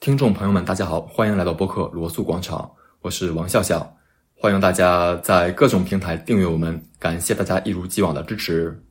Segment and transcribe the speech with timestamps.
[0.00, 2.70] 听众朋友们，大家好，欢迎来到播客罗素广场，
[3.02, 3.94] 我是王笑笑，
[4.34, 8.82] 欢迎大家在各种平台订阅我们，感谢大家一如既往的支持。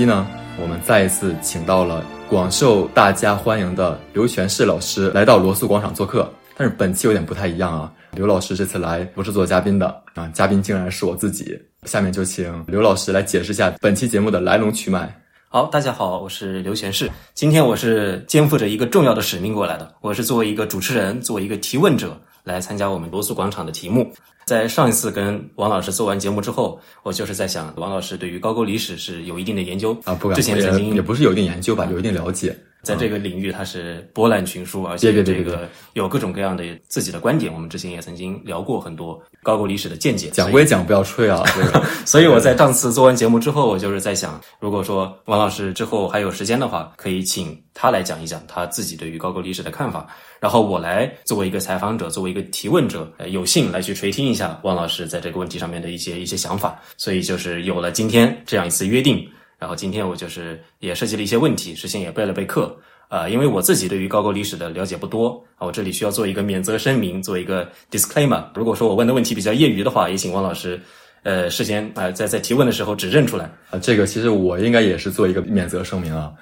[0.00, 0.26] 期呢，
[0.58, 6.26] 我们再一次请到了广受大家欢迎的刘全世老师来到罗素广场做客。
[6.56, 11.54] 但是本期有点不太一样啊，刘老师这次来不是做嘉宾的啊，嘉宾竟然是我自己。
[11.84, 15.14] 下面就请刘老师来解释一下本期节目的来龙去脉。
[15.50, 17.10] 好，大家好，我是刘全世。
[17.34, 24.10] 今天我是肩负着一个重要的使命过来的，我是作为一个主持人，作为一个提问者来参加我们罗素广场的题目。
[24.50, 32.58] 在上一次跟王老师做完节目之后，我就是在想，王老师对于高句丽史是有一定的研究啊，不敢之前曾经也不是有一定研究吧，有一定了解。
[32.82, 37.52] 在这个领域，他是博览群书，而且这个有各种各样的自己的观点。
[37.52, 40.30] 我们之前也曾经聊过很多高过历史的见解。
[40.30, 41.42] 讲归讲，不要吹啊！
[41.54, 50.06] 这个 所以我在上次做完节目之后，我就是在想，如果说王老师之后还有时间的话，可以请他来讲一讲他自己对于高句丽史的看法，
[50.40, 56.80] 然后我来作为一个采访者，作为一个提问者，呃，有幸来去垂听一下王老师在这个问题上面的一些一些想法。
[56.96, 59.28] 所以就是有了今天这样一次约定。
[59.60, 62.74] 然后今天我就是也设计了一些问题，事先也备了备课。
[63.10, 68.42] 呃，因为我自己对于高句丽史的了解不多啊，我这里需要做一个免责声明，做一个 disclaimer。
[68.54, 70.80] 如果说我问的问题比较业余的话，也请汪老师，
[71.24, 73.44] 呃，事先啊、呃、在在提问的时候指认出来。
[73.70, 76.32] 啊，这个其实我应该也是做一个免责声明啊，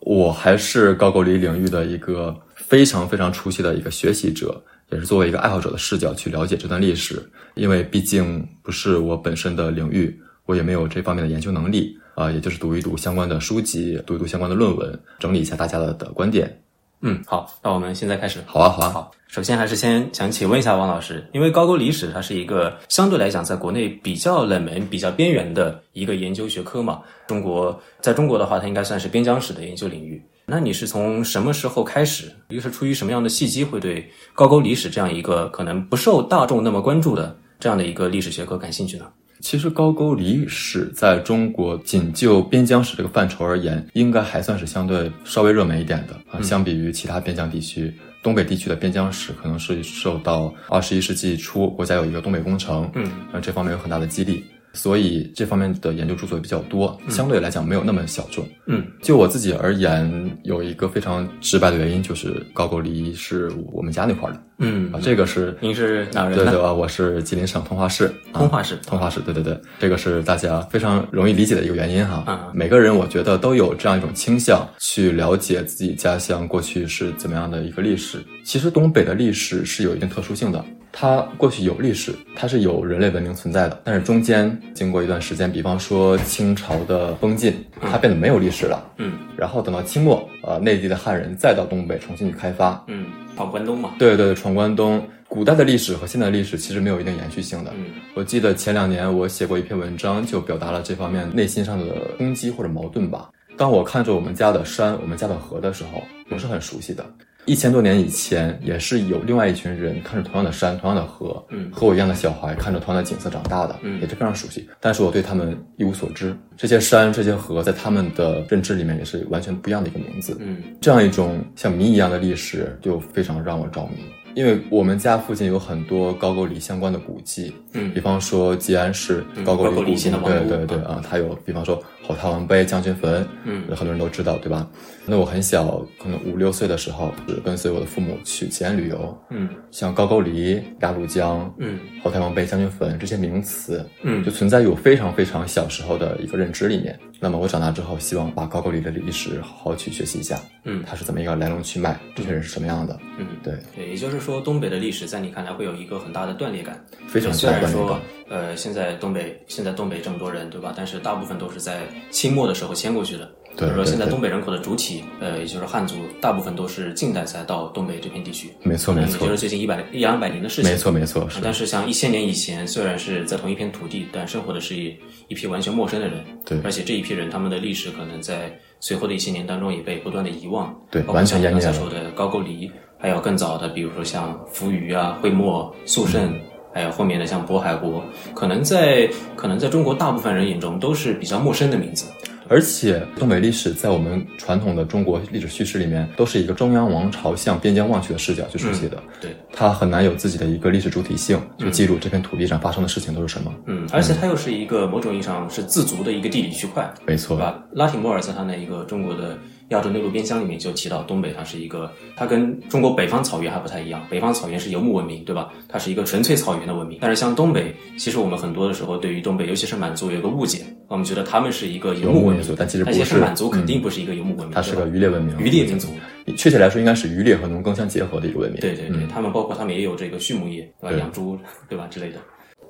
[0.00, 7.20] 我还是高句丽领域的一个非常非常初期的一个学习者，也是作为一个爱好者的视角去了解这段历史，
[7.54, 10.16] 因为毕竟不是我本身的领域，
[10.46, 16.58] 我也没有这方面的研究能力啊、也就是读一读相关的书籍，读一读相关的论文，整理一下大家的的观点。
[17.04, 18.38] 嗯，好，那我们现在开始。
[18.46, 27.02] 好啊，好啊，好，首先还是先想请问一下王老师，因为高句丽史它是一个相对来讲在国内比较冷门、比较边缘的一个研究学科嘛。
[27.26, 30.22] 中国在中国的话，它应该算是边疆史的研究领域。
[30.46, 39.06] 那你是从什么时候开始，又是出于什么样的契机，会对高句丽史这样一个可能不受大众那么关注的这样的一个历史学科感兴趣呢？
[39.42, 46.40] 其实高句丽史在中国仅就边疆史这个范畴而言，应该还算是相对稍微热门一点的啊。
[46.40, 47.92] 相比于其他边疆地区，
[48.22, 58.46] 东北地区的边疆史可能是受到二十一世纪初国家有一个东北工程，嗯，呃，这方面有很大的激励，所以这方面的研究著作也比较多，相对来讲没有那么小众。
[58.66, 66.34] 嗯，就我自己而言，有一个非常直白的原因，就是高句丽是我们家那块儿的嗯啊，这个是您是哪人？
[66.36, 66.72] 对对吧？
[66.72, 72.24] 我是吉林省通化市，啊通化市通化市，对对对，这个是大家非常容易理解的一个原因哈。
[72.28, 78.22] 嗯每个人我觉得都有这样一种倾向，去了解自己家乡过去是怎么样的一个历史。
[78.44, 88.92] 其实东北的历史是有一定特殊性的，它过去有历史，它是有人类文明存在的，但是中间经过一段时间，比方说清朝的封禁，它变得没有历史了。
[88.98, 93.92] 嗯然后等到清末，呃，内地的汉人再到东北重新去开发，嗯，闯关东嘛。
[93.98, 95.02] 对对对，闯关东。
[95.28, 97.72] 古代的历史和现代历史其实没有一定延续性的。
[97.74, 101.86] 嗯我记得前两年我写过一篇文章，就表达了这方面内心上的
[102.18, 103.30] 攻击或者矛盾吧。
[103.56, 107.04] 当我看着我们家的山、我们家的河的时候，我是很熟悉的。
[107.44, 114.68] 一千多年以前，也是有另外一群人看着同样的山、同样的河，嗯和我一样的小孩看着同样的景色长大的，嗯也是非常熟悉。
[114.80, 116.36] 但是我对他们一无所知。
[116.56, 120.36] 这些山、这些河，在他们的认知里面也是完全不一样的一个名字。
[120.40, 124.04] 嗯这样一种像谜一样的历史，就非常让我着迷。
[124.34, 134.68] 因为我们家附近有很多高句丽相关的古迹，嗯比方说吉安市嗯高句丽古迹，对对对啊，它有比方说后太王碑、将军坟，嗯很多人都知道，对吧？
[135.06, 146.98] 那我很小，可能五六岁的时候，是跟随我的父母去西安旅游，嗯像高句丽、鸭绿江、嗯后太王碑、将军坟这些名词，嗯就存在于我非常非常小时候的一个认知里面。
[147.20, 152.98] 那么我长大之后，希望把高句丽的历史好好去学习一下，嗯它是怎么一个来龙去脉，这些人是什么样的？
[153.18, 156.84] 嗯，对，对，也就是说东北的历史在你看来会有一个很大的断裂感？
[157.06, 158.00] 非常大的断裂感。
[158.32, 160.72] 呃，现在东北现在东北这么多人，对吧？
[160.74, 163.30] 但是大部分都是在清末的时候迁过去的。
[163.54, 168.50] 对比如说现在东北人口的主体，呃，也就是汉族，大部分都是近代才到东北这片地区。
[168.62, 170.70] 没错没错也就是最近一百一两百年的事情。
[170.70, 174.96] 没错没错，是但是像一千年以前，虽然是在同一片土地，但生活的是一
[175.28, 176.24] 一批完全陌生的人。
[176.46, 180.74] 对而且这一批人，他们的历史可能在随后的一千年当中也被不断的遗忘。
[180.90, 186.32] 对完全湮灭像刚才了说的高句丽，还有更早的，比如说像扶余啊、会墨、肃慎。
[186.32, 186.40] 嗯
[186.72, 188.02] 还有后面的像渤海国，
[188.34, 192.06] 可能在可能在中国大部分人眼中都是比较陌生的名字。
[192.48, 203.50] 而且东北历史在我们传统的中国历史叙事里面，都是一个中央王朝向边疆望去的视角去书写的，对，它很难有自己的一个历史主体性，就记录这片土地上发生的事情都是什么。
[203.66, 206.92] 嗯，而且它又是一个某种意义上是自足的一个地理区块。
[207.06, 207.62] 没错，吧？
[207.72, 209.38] 拉提摩尔在他那一个中国的
[209.72, 214.00] 亚洲内陆边疆里面就提到，东北它是一个，它跟中国北方草原还不太一样。
[214.10, 215.52] 北方草原是游牧文明，对吧？
[215.68, 216.98] 它是一个纯粹草原的文明。
[217.00, 225.88] 但是像东北，其实我们很多的时候对于东北，尤其是满族有一个误解，我们觉得他们是一个游牧民族，但其实不是但其实满族肯定不是一个游牧文明，它是个渔猎文明，渔猎民族。
[226.36, 228.60] 确切来说，应该是渔猎和农耕相结合的一个文明。
[228.60, 230.98] 对对对，嗯他们包括他们也有这个畜牧业，对吧？
[230.98, 231.36] 养猪，
[231.68, 232.18] 对吧之类的。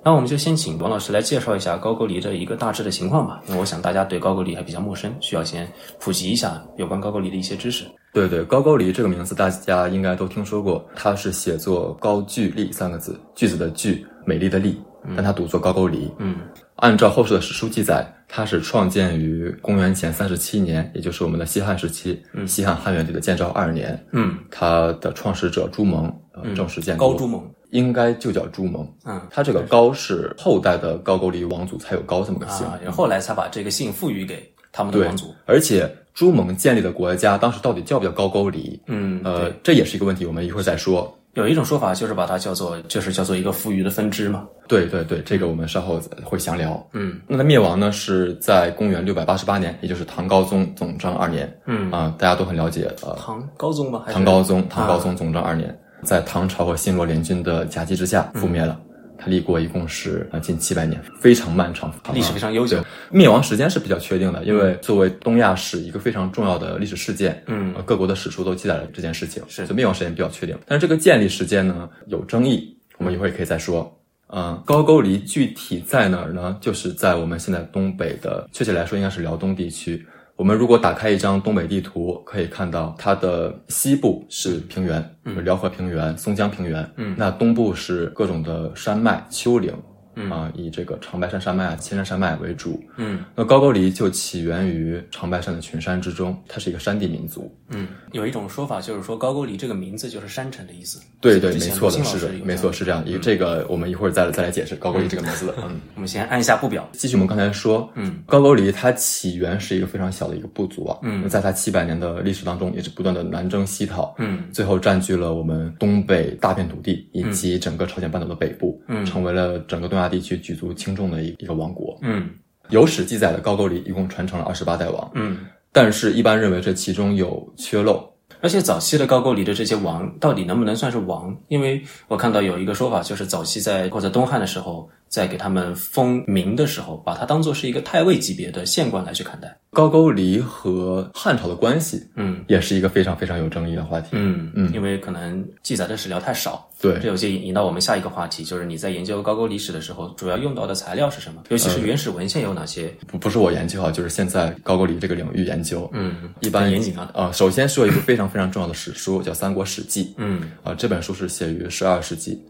[0.04, 5.70] 那我们就先请王老师来介绍一下高句丽的一个大致的情况吧，因为我想大家对高句丽还比较陌生，需要先
[6.00, 7.84] 普及一下有关高句丽的一些知识。
[8.12, 14.78] 对对，高句丽这个名字大家应该都听说过，它是写作高句丽三个字，句子的句，美丽的丽，
[15.16, 16.10] 但它读作高句丽。
[16.19, 16.37] 嗯
[16.76, 24.04] 按照后世的史书记载，它是创建于公元前三十七年，也就是我们的西汉时期，西汉汉元帝的建昭二年。
[24.10, 27.40] 嗯，它的创始者朱蒙，呃，正式建高朱蒙，
[27.73, 28.89] 应该就叫朱蒙。
[29.05, 32.67] 嗯他这个高是后代的高句丽王族才有高这么个姓。
[32.67, 38.81] 啊，后后来才把这个姓赋予给他们的王族。，而且朱蒙建立的国家当时到底叫不叫高句丽？
[38.87, 41.13] 嗯，呃，，这也是一个问题，我们一会儿再说。
[41.35, 44.47] 有一种说法就是把它叫做，就是叫做一个富余的分支嘛。
[44.69, 46.87] 对对对，这个我们稍后会详聊。
[46.93, 51.51] 嗯，那它灭亡呢是在公元六百八十八年，也就是唐高宗总章二年。
[51.65, 52.95] 嗯啊、大家都很了解。
[53.01, 54.03] 呃，唐高宗吗？
[54.05, 58.81] 还是唐高宗，唐高啊宗总章二年，在唐朝和新罗联军的夹击之下覆灭了。
[59.25, 62.84] 他立国一共是呃近七百年，非常漫长，历史非常悠久。
[63.08, 70.58] 灭亡时间是比较确定的，因为作为东亚史一个非常重要的历史事件，嗯呃各国的史书都记载了这件事情，是所以灭亡时间比较确定。
[70.66, 73.96] 但是这个建立时间呢有争议，我们一会儿也可以再说。
[74.34, 76.56] 嗯，高句丽具体在哪儿呢？
[76.60, 80.04] 就是在我们现在东北的，确切来说应该是辽东地区。
[80.43, 87.15] 我们如果打开一张东北地图，可以看到它的西部是平原，嗯，辽河平原、松江平原，嗯。
[87.17, 89.73] 那东部是各种的山脉、丘陵，
[90.14, 92.82] 嗯啊、以这个长白山山脉啊、千山山脉为主。
[92.97, 97.55] 嗯那高句丽就起源于长白山的群山之中，它是一个山地民族。
[97.69, 101.00] 嗯，有一种说法就是说高句丽这个名字就是山城的意思。
[101.20, 103.03] 对对，没错的，是的没错，是这样。
[103.06, 105.55] 一个这个我们一会儿再再来解释高句丽这个名字的。
[105.62, 106.88] 嗯，我们先按一下不表。
[106.93, 121.99] 继续我们刚才说，嗯，高句丽它起源是一个非常小的一个部族啊，嗯在它七百年的历史当中，也是不断的南征西讨，嗯最后占据了我们东北大片土地以及整个朝鲜半岛的北部，嗯成为了整个东亚地区举足轻重的一一个王国。
[122.02, 122.31] 嗯
[122.69, 125.38] 有史记载的高句丽一共传承了二十八代王，嗯。
[125.72, 128.08] 但是一般认为这其中有缺漏。
[128.40, 131.37] 而且早期的高句丽的这些王到底能不能算是王？
[131.49, 139.55] 因为我看到有一个说法，就是早期在或者东汉的时候，在给他们封名的时候，把它当做是一个太尉级别的县官来去看待。
[139.70, 144.09] 高句丽和汉朝的关系嗯也是一个非常非常有争议的话题。
[144.12, 146.67] 嗯嗯因为可能记载的史料太少。
[146.81, 151.43] 对这有些引引到我们下一个话题，就是你在研究高句丽史的时候，主要用到的材料是什么？
[151.50, 152.93] 尤其是原始文献有哪些？
[153.06, 155.88] 不不是我研究啊，就是现在高句丽这个领域研究。
[155.92, 157.11] 嗯，一般严谨啊。
[157.14, 160.04] 啊、首先是有一个非常非常重要的史书，叫《三国史记》。
[160.16, 162.42] 嗯啊、这本书是写于十二世纪，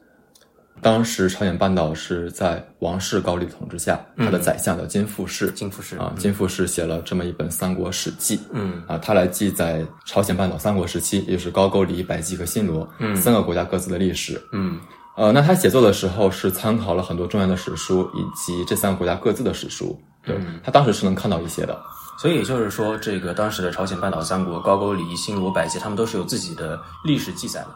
[0.83, 5.49] 当时朝鲜半岛是在王室高丽的统治下，他的宰相叫金富士。
[5.53, 8.37] 金富士啊，金富士写了这么一本《三国史记》。
[8.51, 14.43] 嗯啊，他来记载朝鲜半岛三国时期，也就是高句丽、百济和新罗、三个国家各自的历史。
[14.53, 14.81] 嗯
[15.17, 19.97] 呃，那他写作的时候是参考了很多重要的史书以及这三个国家各自的史书。
[20.25, 21.81] 对、他当时是能看到一些的。
[22.19, 27.69] 所以也就是说，这个当时的朝鲜半岛三国高句丽、新罗、百济，他们都是有自己的历史记载的。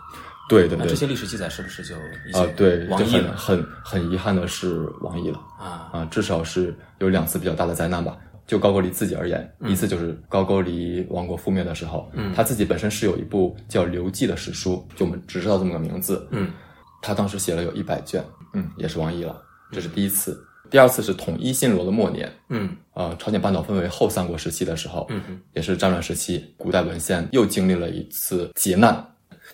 [0.49, 1.95] 对对对这，些历史记载是不是就
[2.39, 5.91] 啊、对，就很很很遗憾的是亡佚了啊？
[5.93, 8.17] 啊，至少是有两次比较大的灾难吧。
[8.47, 16.53] 就高句丽自己而言，一次就是高句丽王国覆灭的时候，嗯，他自己本身是有一部叫《刘记》的史书，就我们只知道这么个名字，嗯
[17.03, 20.41] 他当时写了有一百卷，嗯，也是亡佚了，这是第一次。
[20.71, 29.05] 第二次是统一新罗的末年，嗯呃，朝鲜半岛分为后三国时期的时候，嗯哼也是战乱时期，古代文献又经历了一次劫难。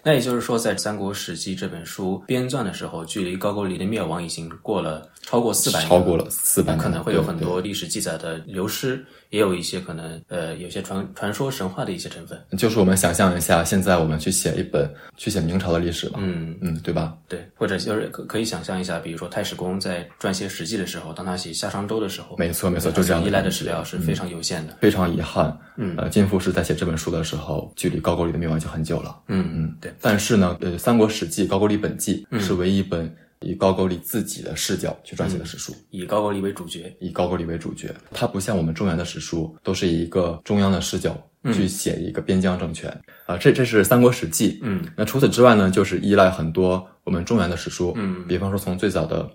[0.03, 12.43] 那也就是说，在《三国史记》这本书编撰的时候，距离高句丽的灭亡已经过了超过四百年，超过了四百年，可能会有很多历史记载的流失，也有一些可能呃有些传传说神话的一些成分。
[12.59, 17.17] 就是我们想象一下，现在我们去写一本去写明朝的历史吧，嗯，嗯，对吧？
[17.29, 24.77] 对，或者就是可可以想象一下，比如说太史公在撰写《史记》的时候，当他写夏商周的时候，没错没错就这样依赖的史料是非常有限的。
[24.81, 29.43] 非常遗憾，嗯，呃，金富士在写这本书的时候，距离高句丽的灭亡已经很久了，嗯。
[29.55, 35.75] 嗯，对，但是呢，呃，《三国史记》《高句丽本纪》是唯一一本以高句丽自己的视角去撰写的史书。
[35.91, 36.97] 以高句丽为主角。
[37.01, 41.21] 以高句丽为主角，它不像我们中原的史书，都是以一个中央的视角
[41.53, 42.89] 去写一个边疆政权
[43.27, 44.53] 啊、这这是《三国史记》。
[44.63, 49.25] 嗯，那除此之外呢，就是依赖很多我们中原的史书，嗯，比方说从最早的《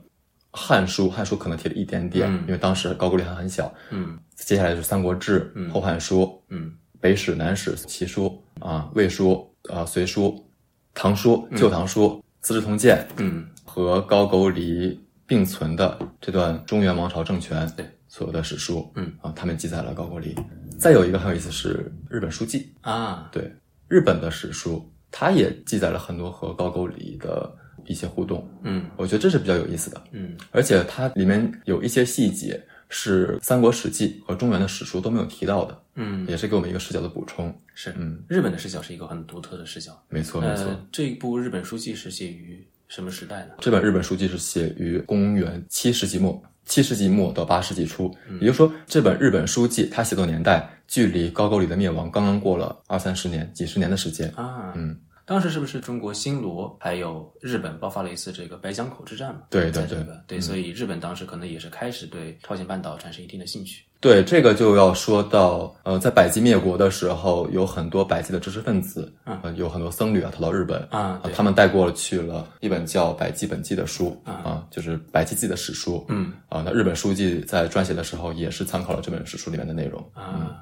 [0.52, 3.74] 汉书》，《汉书》可能提了一点点，嗯因为当时高句丽还很小。
[3.92, 10.46] 嗯接下来就是《三国志》后汉书》嗯北史、南史、齐书啊、魏书啊、隋书、
[10.94, 13.46] 唐书、旧唐书、资治通鉴嗯。
[13.66, 19.12] 和高句丽并存的这段中原王朝政权，对所有的史书，嗯。
[19.22, 20.36] 啊，他们记载了高句丽。
[20.80, 23.52] 再有一个很有意思是日本书记，啊，对
[23.88, 27.56] 日本的史书，它也记载了很多和高句丽的
[27.86, 28.86] 一些互动，嗯。
[28.96, 30.02] 我觉得这是比较有意思的。
[30.12, 30.36] 嗯。
[30.52, 37.54] 而且它里面有一些细节是《三国史记》和中原的史书都没有提到的，嗯，也是给我们一个视角的补充。
[37.74, 39.92] 是，嗯，日本的视角是一个很独特的视角。
[40.10, 40.66] 没错，没错。
[40.66, 43.56] 呃，这一部日本书记是写于什么时代呢？
[43.60, 54.30] 这本日本书记是写于公元七世纪末，七世纪末到八世纪初，也就是说，这本日本书记它写作年代距离高句丽的灭亡刚刚过了二三十年、几十年的时间。
[54.36, 59.42] 啊，嗯，当时是不是中国新罗还有日本爆发了一次这个白江口之战嘛？
[59.50, 63.84] 对对对这个对，所以日本当时可能也是开始对朝鲜半岛产生一定的兴趣。
[64.00, 69.38] 对，这个就要说到，呃，在百济灭国的时候，有很多百济的知识分子，嗯。
[69.44, 71.34] 呃，有很多僧侣啊逃到日本，啊对。
[71.34, 76.32] 他们带过去了一本叫《百济本纪》的书，啊，就是百济记的史书，嗯。
[76.48, 80.62] 啊，那日本书记在撰写的时候也是参考了这本史书里面的内容，啊，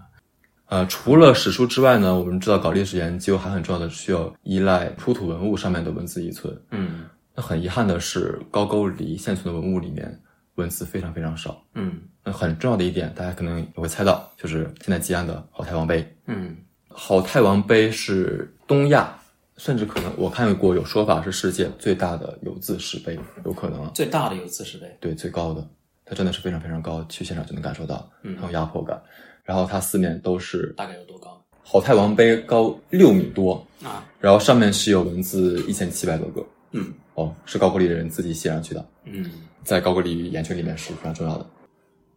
[0.67, 6.55] 呃，除了史书之外呢，我们知道搞历史研究还很重要的需要依赖出土文物上面的文字遗存。
[6.71, 7.05] 嗯
[7.35, 10.19] 那很遗憾的是，高句丽现存的文物里面
[10.55, 11.61] 文字非常非常少。
[11.73, 16.05] 嗯那很重要的一点，大家可能也会猜到，就是现在吉安的好太王碑。
[16.27, 16.55] 嗯
[16.87, 19.13] 好太王碑是东亚，
[19.57, 23.91] 甚至可能我看过有说法是世界最大的有字石碑，有可能啊。
[23.93, 24.97] 最大的有字石碑。
[24.99, 25.67] 对，最高的，
[26.05, 28.99] 它真的是非常非常高，去现场就能感受到很有压迫感。
[29.45, 34.05] 然后它四面都是大概有多高好太王碑高六米多，啊？
[34.19, 36.45] 然后上面是有文字一千七百多个。
[36.71, 39.31] 嗯哦，是高句丽的人自己写上去的，嗯
[39.63, 41.45] 在高句丽言圈里面是非常重要的。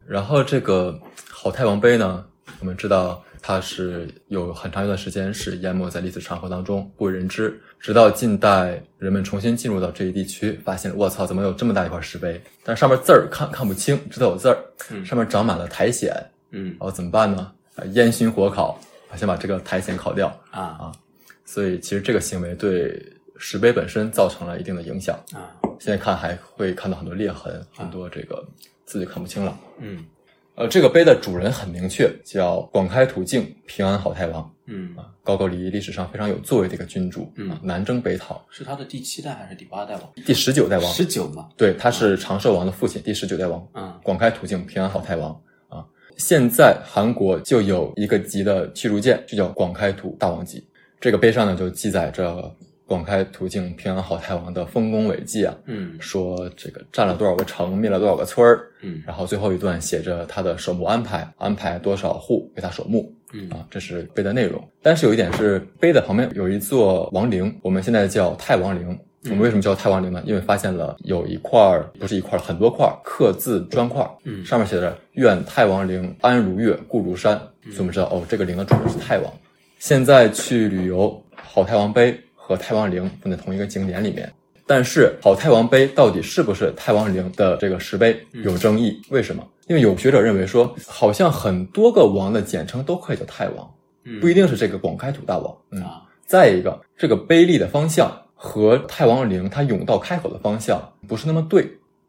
[0.07, 2.25] 然后这个好太王碑呢，
[2.59, 7.61] 我们知道它是有很长一段时间是淹没在历史长河当中，不为人知。
[7.79, 12.41] 直到近代，人们重新进入到这一地区，发现我操，怎么有这么大一块石碑？
[12.65, 14.59] 但上面字儿看看不清，知道有字儿，
[14.91, 17.53] 嗯上面长满了苔藓，嗯然后怎么办呢？
[17.77, 18.79] 啊烟熏火烤，
[19.17, 20.29] 先把这个苔藓烤掉。
[20.51, 20.93] 啊啊
[21.45, 23.01] 所以其实这个行为对
[23.39, 25.19] 石碑本身造成了一定的影响。
[25.33, 28.45] 啊现在看还会看到很多裂痕，很多这个
[28.85, 29.57] 字就看不清了。
[29.79, 30.05] 嗯
[30.57, 40.13] 呃，这个碑的主人很明确，叫广开土境平安好太王嗯，啊，高句丽历史上非常有作为的一个君主，嗯啊，南征北讨，是他的第七代还是第八代王？
[40.27, 41.49] 第十九代王，十九嘛。
[41.57, 45.37] 对，他是长寿王的父亲，第十九代王，嗯广开土境平安好太王啊。
[46.19, 50.63] 现在韩国就有一个级的驱逐舰，就叫广开图大王级。
[51.01, 64.63] 这个碑上呢，就记载着广开途径平安好太王的丰功伟绩啊，嗯说这个占了多少个城，灭了多少个村儿，嗯然后最后一段写着他的守墓安排，安排多少户为他守墓嗯啊，这是碑的内容。
[64.83, 68.99] 但是有一点是，碑的旁边有一座王陵，我们现在叫太王陵。
[69.25, 70.23] 我们为什么叫太王陵呢？
[70.25, 79.33] 因为发现了有一块儿，不是一块儿，很多块儿刻字砖块儿，嗯上面写着“愿太王陵安如月，固如山”，所以我们知道哦，这个陵的主人是太王。
[79.79, 84.33] 现在去旅游，好太王碑和太王陵放在同一个景点里面，
[84.67, 89.01] 但是好太王碑到底是不是太王陵的这个石碑有争议？
[89.11, 89.45] 为什么？
[89.67, 93.69] 因为有学者认为说，好像很多个王的简称都可以叫太王，
[94.05, 95.55] 嗯不一定是这个广开土大王。
[95.73, 98.11] 嗯，啊再一个，这个碑立的方向
[98.41, 101.65] 和太王陵它甬道开口的方向不是那么对。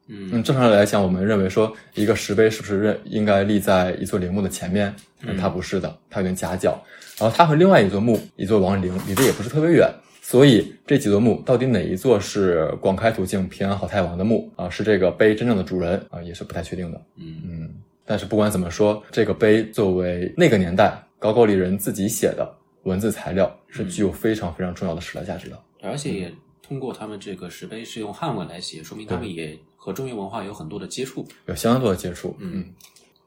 [0.06, 4.92] 嗯嗯，正常来讲，我们认为说一个石碑是不是认应该立在一座陵墓的前面？
[5.22, 6.82] 嗯，它不是的，它有点夹角。
[7.18, 9.88] 然后它和另外一座墓，一座王陵离得也不是特别远，
[10.20, 14.68] 所以这几座墓到底哪一座是广开途径平安好太王的墓啊？
[14.68, 16.20] 是这个碑真正的主人啊？
[16.22, 17.00] 也是不太确定的。
[17.16, 17.70] 嗯嗯，
[18.04, 25.56] 但是不管怎么说，这个碑作为那个年代高句丽人自己写的文字材料，是具有非常非常重要的史料价值的。
[25.82, 31.26] 而且也通过他们这个石碑是用汉文来写，说明他们也和中原文化有很多的接触。
[31.46, 32.36] 有相当多的接触。
[32.38, 32.64] 嗯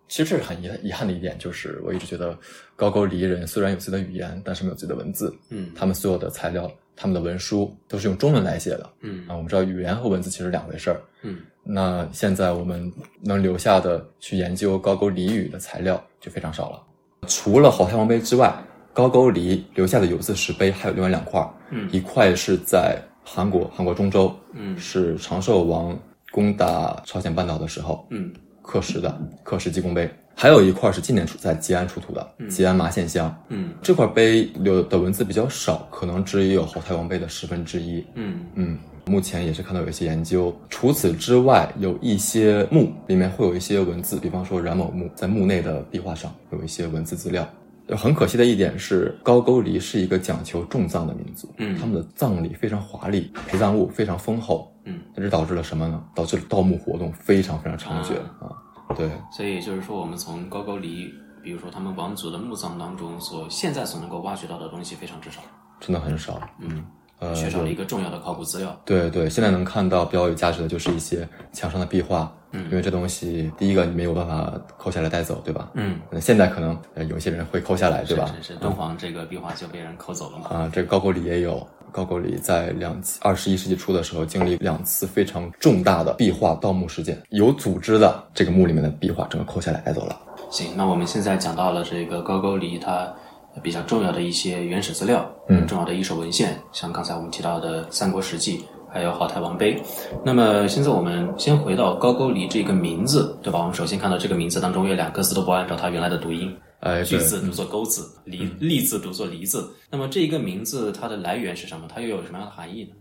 [0.10, 2.38] 其实这是很遗遗憾的一点，就是我一直觉得
[2.76, 5.36] 高句丽人虽然有自己的语言，但是没有自己的文字。
[5.50, 8.94] 嗯他们所有的材料、他们的文书都是用中文来写的。
[9.00, 11.02] 嗯啊，我们知道语言和文字其实两回事儿。
[11.24, 12.92] 嗯那现在我们
[13.22, 16.84] 能留下的去研究高句丽语的材料就非常少了。
[17.28, 18.54] 除了好太王碑之外，
[18.94, 25.98] 高句丽留下的有字石碑还有另外两块儿，嗯一块是在韩国，韩国中州，嗯是长寿王
[26.32, 28.32] 攻打朝鲜半岛的时候嗯
[28.62, 33.36] 刻石的刻石纪功碑，还有一块是今年出在吉安出土的吉安麻县乡。
[33.50, 38.06] 嗯这块碑留的文字比较少，可能只有后太王碑的十分之一。
[38.16, 40.56] 嗯嗯，目前也是看到有一些研究。
[40.70, 47.48] 除此之外，有一些墓里面会有一些文字，比方说冉某墓，在墓内的壁画上有一些文字资料。
[47.90, 56.04] 很可惜的一点是，高句丽是一个讲求重葬的民族，嗯他们的葬礼非常华丽，陪葬物非常丰厚，嗯，那这导致了什么呢？
[56.16, 58.56] 导致了盗墓活动非常非常猖獗啊
[58.96, 65.42] 对，所以也就是说，我们从高句丽，比如说他们王族的墓葬当中所现在所能够挖掘到的东西非常之少，
[65.80, 66.40] 真的很少。
[66.60, 66.86] 嗯，
[67.20, 68.80] 呃，缺少了一个重要的考古资料。
[68.86, 75.70] 对对，现在能看到比较有价值的就是一些墙上的壁画，嗯，因为这东西第一个你没有办法抠下来带走，对吧？
[75.74, 78.34] 嗯，呃现在可能呃有些人会抠下来，对吧？
[78.42, 80.48] 是是，敦煌这个壁画就被人抠走了嘛。
[80.50, 81.68] 啊，这个高句丽也有。
[81.92, 90.20] 高句丽在两二十一世纪初的时候，经历两次非常重大的壁画盗墓事件，有组织的这个墓里面的壁画整个抠下来带走了。
[90.50, 93.14] 行，那我们现在讲到了这个高句丽它
[93.62, 98.58] 比较重要的一些原始资料，嗯重要的一手文献，像刚才我们提到的《三国史记》，
[98.94, 99.76] 还有《好太王碑》。
[100.24, 103.60] 那么现在我们先回到高句丽这个名字，对吧？
[103.60, 109.68] 我们首先看到这个名字当中有两个字都不按照它原来的读音，哎，句，字读作钩字，离立字读作离字。
[109.90, 111.88] 那么这一个名字它的来源是什么？
[111.94, 112.92] 它又有什么样的含义呢？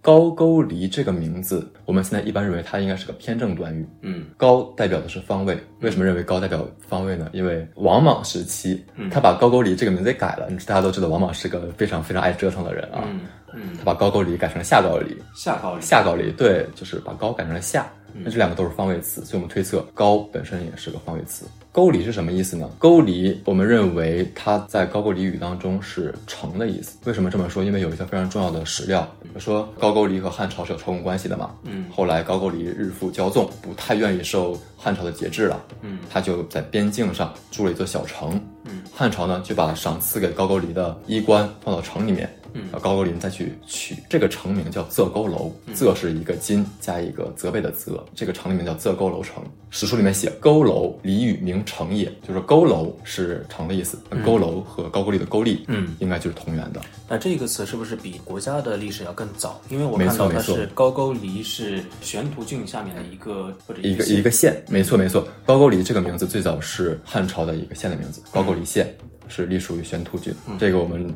[0.00, 7.28] 高句丽这个名字，我们现在一般认为它应该是个偏正短语，嗯高代表的是方位，为什么认为高代表方位呢？
[7.32, 10.48] 因为王莽时期，他把高句丽这个名字给改了。
[10.48, 13.04] 你大家都知道，王莽是个非常非常爱折腾的人啊。
[13.06, 13.20] 嗯
[13.54, 17.86] 嗯，他把高句丽改成了下高丽，下高丽下高丽对，就是把高改成了下。
[18.14, 21.44] 那这两个都是方位词，所以我们推测高本身也是个方位词。
[21.70, 22.68] 沟里是什么意思呢？
[22.78, 26.96] 沟里，我们认为它在高句丽语当中是城的意思。
[27.04, 27.62] 为什么这么说？
[27.62, 29.06] 因为有一条非常重要的史料，
[29.38, 31.54] 说高句丽和汉朝是有朝贡关系的嘛。
[31.64, 35.62] 嗯后来高句丽日复骄纵，不太愿意受汉朝的节制了。
[35.82, 38.40] 嗯他就在边境上筑了一座小城。
[38.64, 42.28] 嗯，汉朝呢就把赏赐给高句丽的衣冠放到城里面。
[42.54, 49.42] 嗯高句丽再去取这个城名叫仄沟楼，仄是一个金加一个责备的责，这个城里面叫仄沟楼城。
[49.70, 53.98] 史书里面写沟楼，俚语名城也，就是沟楼是城的意思。
[54.08, 56.80] 那沟楼和高句丽的沟丽，嗯，应该就是同源的。
[57.06, 59.60] 那这个词是不是比国家的历史要更早？
[59.68, 65.28] 因为我看到它没错没错是高句丽是玄图郡下面的一个或者一个一个县，没错没错。
[65.44, 68.94] 高句丽这个名字最早是汉朝的一个县的名字，高句丽县
[69.28, 70.34] 是隶属于玄图郡。
[70.58, 71.14] 这个我们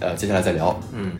[0.00, 0.78] 呃接下来再聊。
[0.92, 1.18] 嗯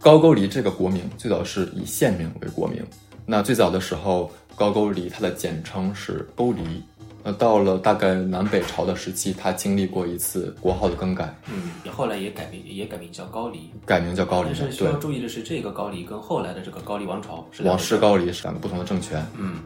[0.00, 2.82] 高句丽这个国名最早是以县名为国名，
[3.26, 6.82] 那最早的时候，高句丽它的简称是勾离。
[7.24, 13.70] 那到了大概南北朝的时期，它经历过一次国号的更改，嗯，后来也改名也改名叫高丽。
[13.84, 19.26] 改名叫高丽但是需要，注意的是，这个高丽跟后来的这个高丽王朝是两王室高丽是两个不同的政权。
[19.36, 19.56] 嗯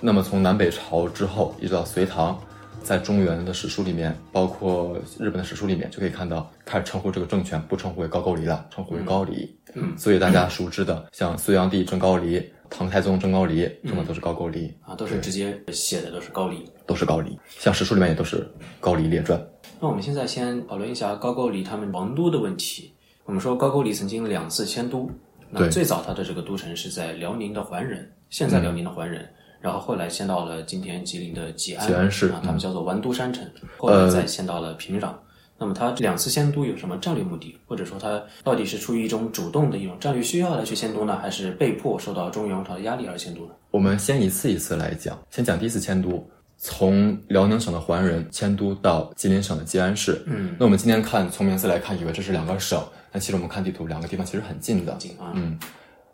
[0.00, 2.38] 那么从南北朝之后，一直到隋唐，
[2.86, 9.58] 在中原的史书里面，包括日本的史书里面，就可以看到开始称呼这个政权不称呼为高句丽了，称呼为高丽。
[9.74, 16.64] 嗯所以大家熟知的像隋炀帝征高丽、唐太宗征高丽，用的都是高句丽，啊，都是直接写的都是高丽。
[16.86, 17.36] 都是高丽。
[17.58, 19.36] 像史书里面也都是高丽列传。
[19.80, 22.92] 那我们现在先讨论一下高句丽他们王都的问题。
[23.24, 25.10] 我们说高句丽曾经两次迁都，
[25.50, 29.28] 那对最早它的这个都城是在辽宁的桓仁，现在辽宁的桓仁，
[29.66, 33.44] 然后后来迁到了今天吉林的吉安，吉安市啊，他们叫做完都山城，
[33.76, 35.12] 后来再迁到了平壤。
[35.58, 43.54] 那么他这两次迁都有什么战略目的，或者说他到底是出于一种主动的一种战略需要来去迁都呢，还是被迫受到中原王朝的压力而迁都呢？
[43.72, 46.24] 我们先一次一次来讲，先讲第一次迁都，
[46.56, 50.22] 从辽宁省的桓仁迁都到吉林省的吉安市。
[50.26, 54.94] 嗯，那我们今天看从名字来看，以为这是两个省，但其实我们看地图，两个地方其实很近的。
[55.00, 55.58] 近啊，嗯，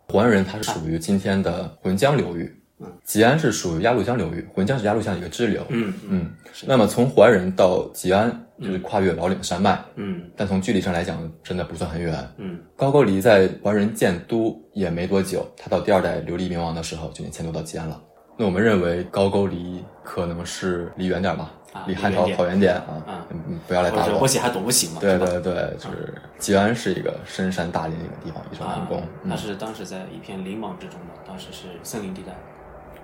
[0.08, 2.61] 桓仁它是属于今天的浑江流域，
[3.04, 5.64] 吉安是属于鸭绿江流域，浑江是鸭绿江的一个支流。
[5.68, 6.30] 嗯嗯，
[6.66, 12.14] 那么从怀仁到吉安就是跨越老岭山脉，嗯但从距离上来讲，真的不算很远。
[12.38, 18.00] 嗯高句丽在怀仁建都也没多久，他到第二代琉璃明王的时候就已经迁都到吉安了。
[18.36, 24.08] 那我们认为高句丽可能是离远点吧，啊离汉朝跑远点啊啊，嗯嗯不要来打我。
[24.08, 25.00] 者我喜还躲不行嘛？
[25.00, 32.32] 对对对，就是吉安是一个深山大林的一个地方，易守难啊攻。，嗯它是当时在一片林莽之中的，当时是森林地带。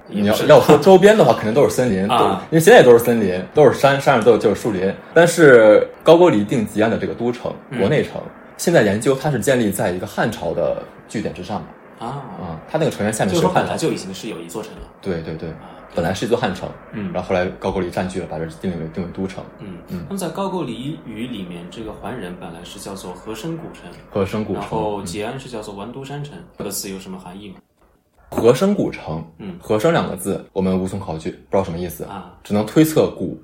[0.08, 4.92] 你要要说周边的话，肯定都是森林，啊因为现在也都是森林，都是山，山上都有就是树林。
[5.12, 8.20] 但是高句丽定吉安的这个都城、嗯国内城，
[8.56, 14.88] 现在研究它是建立在一个汉朝的据点之上的啊，啊，它那个城垣下面就是说汉就已经是有一座城了。
[15.02, 24.70] 对对对，啊，本来是一座汉城，嗯然后后来高句丽占据了，把这定为定为都城，嗯嗯那么在高句丽语里面，这个桓仁本来是叫做和声古城，和声古城然。
[24.70, 26.34] 后吉安是叫做完都山城。
[26.56, 27.56] 这个词有什么含义吗？
[28.30, 29.58] 和声古城，嗯。
[29.60, 33.40] 和声两个字我们无从考据，不知道什么意思，啊，只能推测古，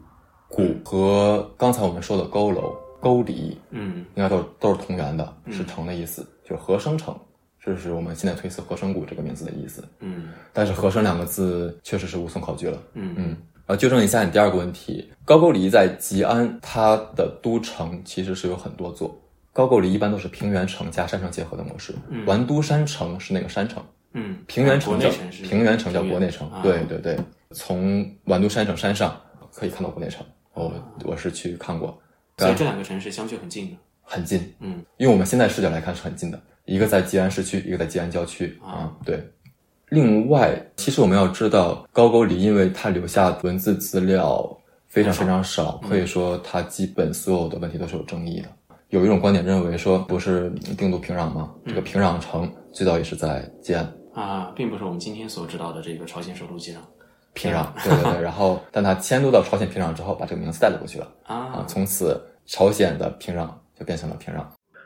[0.49, 4.05] 古和刚才我们说的佝偻、沟离嗯。
[4.15, 7.19] 应该都是都是同源的，是城的意思，就是和声城，
[7.61, 9.83] 这是我们现在推测和声谷这个名字的意思。
[10.01, 10.29] 嗯。
[10.53, 12.79] 但是和声两个字确实是无从考据了。
[12.95, 13.15] 嗯。
[13.17, 13.27] 嗯，
[13.67, 19.19] 然后纠正一下你第二个问题，高句丽在吉安，它的都城其实是有很多座。
[19.53, 21.95] 高句丽一般都是平原城加山城结合的模式，
[22.27, 23.81] 完都山城是那个山城，
[24.15, 27.19] 嗯，平原城叫平原城叫国内城，啊对对对，
[27.53, 29.21] 从完都山城山上
[29.53, 30.25] 可以看到国内城，
[30.55, 30.73] 我
[31.05, 32.01] 我是去看过，
[32.39, 33.77] 所以这两个城市相距很近的。
[34.07, 39.19] 很近，嗯，因为我们现在视角来看是很近的，一个在吉安市区，一个在吉安郊区啊，对。
[39.89, 44.47] 另外，其实我们要知道，高句丽因为它留下文字资料
[44.89, 48.49] 非常非常少，可以说它基本所有的问题都是有争议的。
[48.91, 51.53] 有一种观点认为说，不是定都平壤吗？
[51.67, 56.83] 这个平壤城最早也是在吉安，啊，并不是我们今天所知道的这个朝鲜首都机场
[57.33, 58.23] 平壤，对对对。
[58.23, 61.09] 然后，但他迁都到朝鲜平壤之后，把这个名字带了过去了。
[61.25, 63.49] 啊啊，，从此朝鲜的平壤
[63.79, 64.45] 就变成了平壤。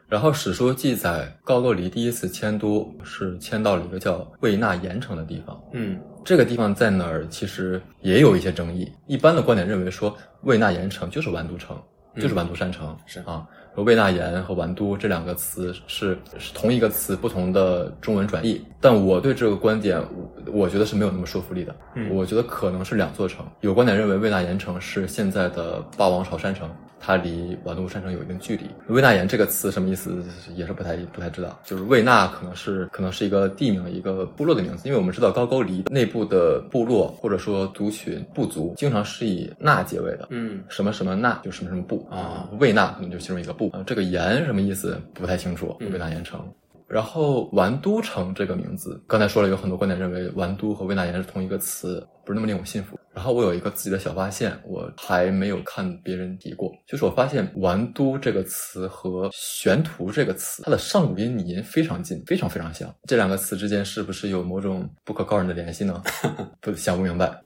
[0.09, 5.63] 然后史书记载，高句丽第一次迁都是迁到了一个叫魏纳盐城的地方。
[5.73, 7.27] 嗯这个地方在哪儿？
[7.29, 8.91] 其实也有一些争议。
[9.07, 11.79] 一般的观点认为说，魏纳盐城就是完都城，
[12.17, 12.97] 就是完都山城。
[13.05, 18.61] 是啊，说魏纳盐和完都这两个词是是同一个词，不同的中文转译。
[18.81, 20.01] 但我对这个观点，
[20.47, 21.75] 我我觉得是没有那么说服力的。
[21.95, 23.47] 嗯我觉得可能是两座城。
[23.61, 26.69] 有观点认为魏纳盐城是现在的霸王朝山城，
[27.01, 28.65] 它离瓦鲁山城有一定距离。
[28.89, 30.23] 魏纳盐这个词什么意思，
[30.55, 31.59] 也是不太不太知道。
[31.65, 40.27] 就是魏纳可能是可能是一个地名，一个部落的名字，因为我们知道高句丽内部的部落或者说族群部族，经常是以纳结尾的。
[40.31, 43.83] 嗯什么什么纳就什么什么部啊，魏纳可能就其中一个部啊。
[43.87, 46.41] 这个盐什么意思不太清楚，嗯魏纳盐城。
[46.89, 52.99] 然后完都城这个名字，刚才说了，有很多观点认为完都和魏纳盐是同一个词，不是那么令我信服。
[53.13, 62.93] 然后我有一个自己的小发现，我还没有看别人提过，就是我发现完都这个词和玄图这个词，它的上古音拟音非常近，非常非常像。
[63.05, 66.03] 这两个词之间是不是有某种不可告人的联系呢？
[66.63, 67.39] 不想不明白。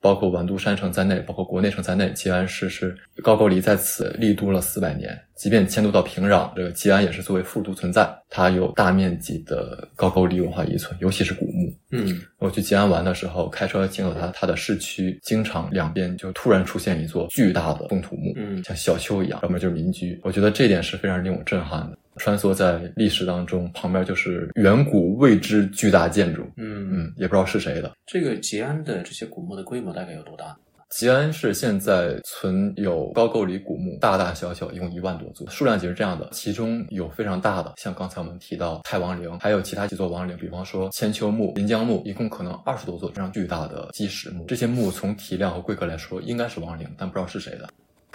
[0.00, 5.18] 包括完都山城在内，包括国内城在内，吉安市是高句丽在此立都了四百年。
[5.34, 11.72] 即便迁都到平壤，这个吉安也是作为副都存在，它有大面积的高句丽文化遗存，尤其是古墓。
[11.90, 20.20] 嗯我去吉安玩的时候，开车经过它它的市区，经常两边就突然出现一座巨大的封土墓，嗯像小丘一样，要么就是民居。
[20.22, 21.96] 我觉得这点是非常令我震撼的。
[22.20, 27.90] 穿梭在历史当中，旁边就是远古未知巨大建筑，嗯，嗯，也不知道是谁的。
[28.06, 30.54] 这个吉安的这些古墓的规模大概有多大？
[30.90, 44.44] 吉安市现在存有高句丽古墓，大大小小一共一万多座，数量级是这样的，其中有非常大的，像刚才我们提到太王陵，还有其他几座王陵，比方说千秋墓、临江墓，一共可能二十多座非常巨大的基石墓。
[44.46, 47.68] 这些墓从体量和规格来说应该是王陵，但不知道是谁的。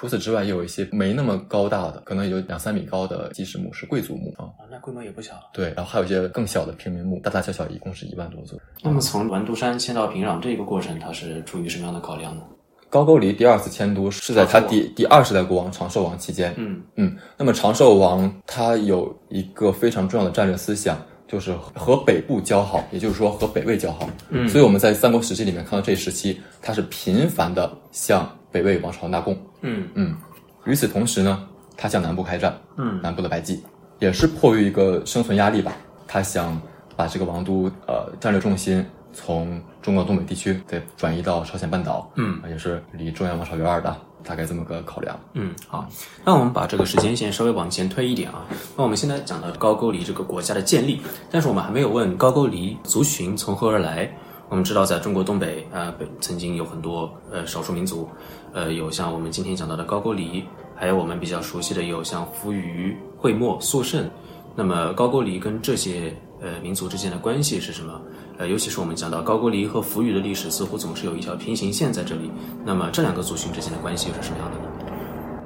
[0.06, 4.46] 除此之外，也有一些没那么高大的，可能有两三米高的基石墓，是贵族墓啊。
[4.60, 5.34] 啊，那规模也不小。
[5.52, 8.60] 对，然后还有一些更小的平民墓，大大小小一共是一万多座。
[8.84, 12.44] 那么从完都山迁到平壤这个过程，它是出于什么样的考量呢？
[12.88, 24.08] 高句丽第二次迁都是在他第第二十代国王长寿王期间，嗯嗯，那么长寿王他有一个非常重要的战略思想，就是和北部交好，也就是说和北魏交好。
[24.30, 29.38] 嗯所以我们在三国时期里面看到这一时期，他是频繁的向北魏王朝纳贡。
[29.60, 30.16] 嗯嗯，
[30.64, 33.62] 与此同时呢，他向南部开战，嗯南部的白济
[34.00, 35.74] 也是迫于一个生存压力吧，
[36.08, 36.58] 他想
[36.96, 45.20] 把这个王都呃战略重心从中国东北地区给转移到朝鲜半岛，嗯，也是离中原王朝远远的，大概这么个考量。
[45.34, 45.86] 嗯，好，
[46.24, 48.46] 那我们把这个时间线稍微往前推一点啊。
[48.78, 54.10] 那我们现在讲到高句丽这个国家的建立，但是我们还没有问高句丽族群从何而来。
[54.48, 58.08] 我们知道，在中国东北啊、呃，北曾经有很多呃少数民族，
[58.56, 60.46] 呃，有像我们今天讲到的高句丽，
[60.78, 64.10] 还有我们比较熟悉的有像扶余、会墨、肃慎。
[64.56, 68.02] 那么高句丽跟这些呃民族之间的关系是什么？
[68.38, 72.32] 呃，尤其是我们讲到高句丽和扶余的历史，似乎总是有一条平行线在这里。
[72.64, 74.64] 那么这两个族群之间的关系又是什么样的呢？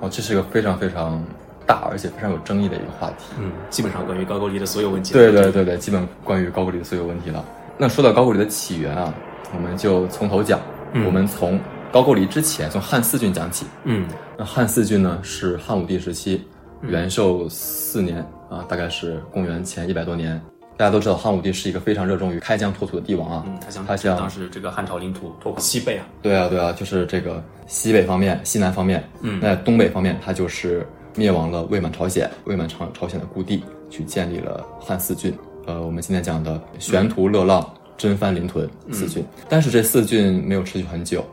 [0.01, 1.19] 哦，这是一个非常非常
[1.65, 3.33] 大而且非常有争议的一个话题。
[3.39, 5.13] 嗯，基本上关于高句丽的所有问题。
[5.13, 7.43] 对对对对，基本关于高句丽的所有问题了。
[7.75, 9.11] 那说到高句丽的起源啊，
[9.51, 10.59] 我们就从头讲。
[10.91, 11.59] 嗯我们从
[11.91, 13.65] 高句丽之前，从汉四郡讲起。
[13.83, 16.45] 嗯那汉四郡呢是汉武帝时期，
[16.81, 20.39] 元寿四年啊，大概是公元前一百多年。
[20.77, 23.43] 大家都知道，汉武帝是一个非常热衷于开疆拓土的帝王啊。
[23.47, 26.05] 嗯，他想他想当时这个汉朝领土拓宽西北啊。
[26.21, 35.35] 对啊，对啊，就是这个西北方面、西南方面，嗯那东北方面，他就是灭亡了魏满朝鲜，魏满朝朝鲜的故地，去建立了汉四郡。
[35.65, 41.25] 呃，我们今天讲的玄图、乐浪、真番、临屯四郡，但是这四郡没有持续很久，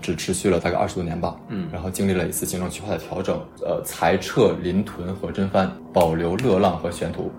[0.00, 1.36] 只持续了大概二十多年吧。
[1.48, 7.30] 嗯然后经历了一次行政区划的调整，呃，裁撤临屯和真番，保留乐浪和玄图。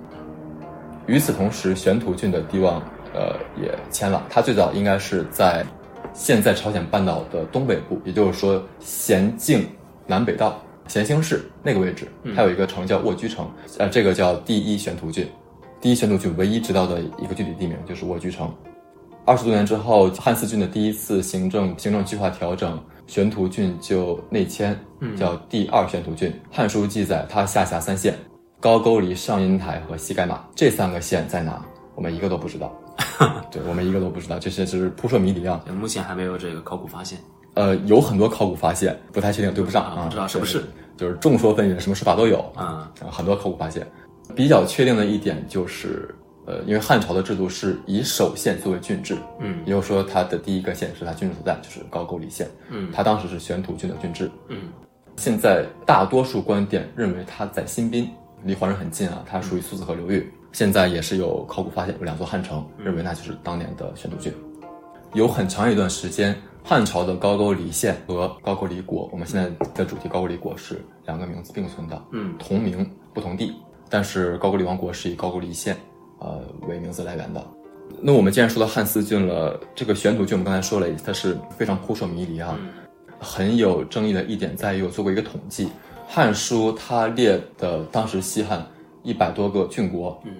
[1.08, 2.82] 与此同时，玄图郡的帝王
[3.14, 4.24] 呃也迁了。
[4.30, 5.66] 它最早应该是在
[6.14, 9.68] 现在朝鲜半岛的东北部，也就是说咸镜
[10.06, 15.28] 南北道咸兴市那个位置，它有一个城叫卧居城，呃，这个叫第一玄图郡。
[15.82, 18.54] 第一玄图郡唯一知道的一个具体地名就是卧居城。
[19.26, 24.78] 二十多年之后，汉四郡的第一次行政行政区划调整，玄图郡就内迁，
[25.18, 26.34] 叫第二玄图郡。
[26.52, 28.18] 汉书记载，它下辖三县：
[28.60, 30.44] 高句丽、上阴台和西盖马。
[30.56, 31.64] 这三个县在哪？
[31.96, 32.74] 我们一个都不知道。
[33.52, 35.64] 对我们一个都不知道，这些就是扑朔迷离啊。
[35.80, 37.20] 目前还没有这个考古发现。
[37.54, 40.64] 呃，有很多考古发现，不太确定对不上啊，啊不知道是不是，
[40.98, 42.90] 就是众说纷纭，什么说法都有啊。
[43.02, 43.86] 啊，很多考古发现。
[44.36, 46.14] 比较确定的一点就是，
[46.50, 52.48] 呃，因为汉朝的制度是以首县作为郡治，嗯也就是说，它的第一个县是它郡治所在，就是高句丽县。
[52.72, 54.30] 嗯它当时是玄土郡的郡治。
[54.48, 54.74] 嗯
[55.16, 58.10] 现在大多数观点认为它在新宾，
[58.44, 60.28] 离华人很近啊，它属于苏子河流域。
[60.52, 64.34] 现在也是有考古发现，有两座汉城，认为那就是当年的玄土郡。
[65.14, 73.54] 有很长一段时间，汉朝的高句丽县和高句丽国，我们现在的主题高句丽国是两个名字并存的，嗯同名不同地，
[73.90, 75.76] 但是高句丽王国是以高句丽县
[76.20, 77.46] 呃为名字来源的。
[78.02, 82.58] 那我们既然说到汉四郡了，这个玄土郡我们刚才说了，它是非常扑朔迷离啊，
[83.20, 85.66] 很有争议的一点在于，我做过一个统计，
[86.08, 88.66] 《汉书》它列的当时西汉
[89.04, 90.32] 一百多个郡国，嗯，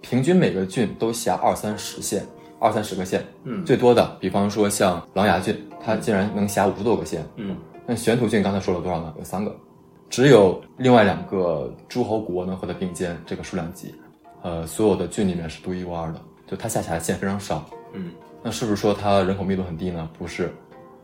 [0.00, 2.26] 平均每个郡都辖二三十县，
[2.58, 3.64] 二三十个县，嗯。
[3.64, 7.56] 最多的，比方说像琅琊郡，它竟然能辖五十多个县，嗯。
[7.86, 9.14] 那玄土郡刚才说了多少呢？
[9.16, 9.54] 有三个，
[10.10, 13.94] 只有另外两个诸侯国能和它并肩这个数量级，
[14.48, 17.68] 呃，所有的郡里面是独一无二的，就它下辖的县非常少。
[17.92, 20.08] 嗯那是不是说它人口密度很低呢？
[20.18, 20.50] 不是，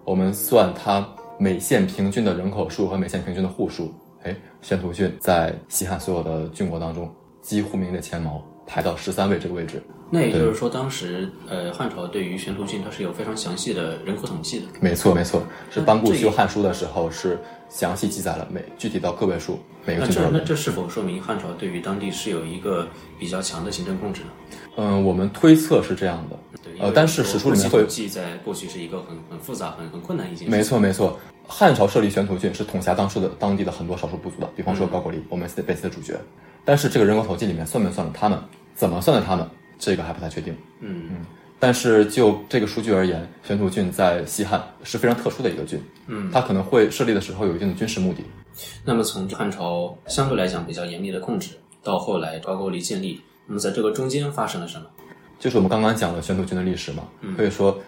[0.05, 1.07] 我们算它
[1.39, 9.83] 每县平均的人口数和每县平均的户数，哎，宣徒郡在西汉所有的郡国当中几乎名列前茅，排到十三位这个位置。
[10.15, 14.67] 那也就是说，当时呃汉朝对于玄图郡它是有非常详细的人口统计的。
[14.81, 17.37] 没错，没错，是班固修《汉书》的时候是
[17.69, 20.31] 详细记载了每具体到个位数每个那郡那。
[20.31, 22.87] 这那这是否说明汉朝对于当地是有一个
[23.19, 24.29] 比较强的行政控制呢？
[24.77, 26.39] 嗯，我们推测是这样的。
[26.63, 30.51] 对，呃但是史书里面会统计在过去是一个很很复杂、很很困难一件事。
[30.57, 31.19] 没错，没错。
[31.49, 36.15] 汉朝设立玄土郡是统辖当时的当地的很多少数部族的，比方说高句丽，我们本次的主角。
[36.65, 38.39] 但是这个人口统计里面算没算了他们？
[38.75, 39.47] 怎么算的他们？
[39.85, 40.57] 这个还不太确定。
[40.81, 41.17] 嗯嗯
[41.61, 48.23] 但是就这个数据而言，玄土郡在西汉是非常特殊的一个郡，嗯，它可能会设立的时候有一定的军事目的。
[48.85, 51.51] 那么从汉朝相对来讲比较严密的控制，
[51.83, 54.87] 到后来高句丽建立，那么在这个中间发生了什么？
[55.39, 57.05] 就是我们刚刚讲的玄土郡的历史嘛，
[57.37, 57.79] 可以说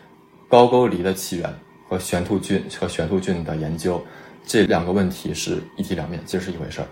[0.48, 1.52] 高句丽的起源
[1.88, 4.02] 和玄土郡和玄土郡的研究
[4.46, 6.86] 这两个问题是一体两面，其实是一回事儿。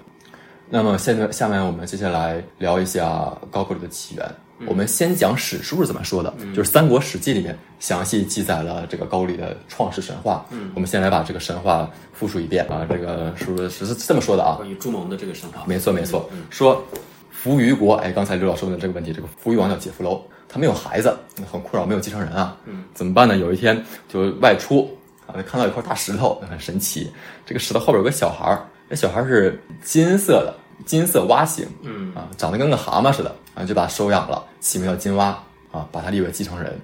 [0.68, 4.34] 那么现在下面我们接下来聊一下高句丽的起源。
[4.66, 10.44] 我们先讲史书是怎么说的，就是《三国史记》里面详细记载了这个高丽的创世神话。
[10.50, 14.56] 嗯，我们先来把这个神话复述一遍啊，这个是不是是这么说的啊？
[14.56, 16.82] 关于朱蒙的这个神话，没错没错，说
[17.30, 21.14] 扶余国，哎，刚才刘老师问的这个问题，这个扶余王叫解扶楼，他没有孩子，
[21.50, 23.36] 很困扰，没有继承人啊，嗯，怎么办呢？
[23.36, 24.90] 有一天就外出
[25.26, 27.10] 啊，看到一块大石头，很神奇，
[27.44, 30.54] 这个石头后边有个小孩儿，这小孩是金色的，
[30.86, 35.26] 金色蛙形，嗯啊，长得跟个蛤蟆似的，啊，就把他收养了，起名叫金蛙，
[35.70, 36.76] 啊，把他立为继承人。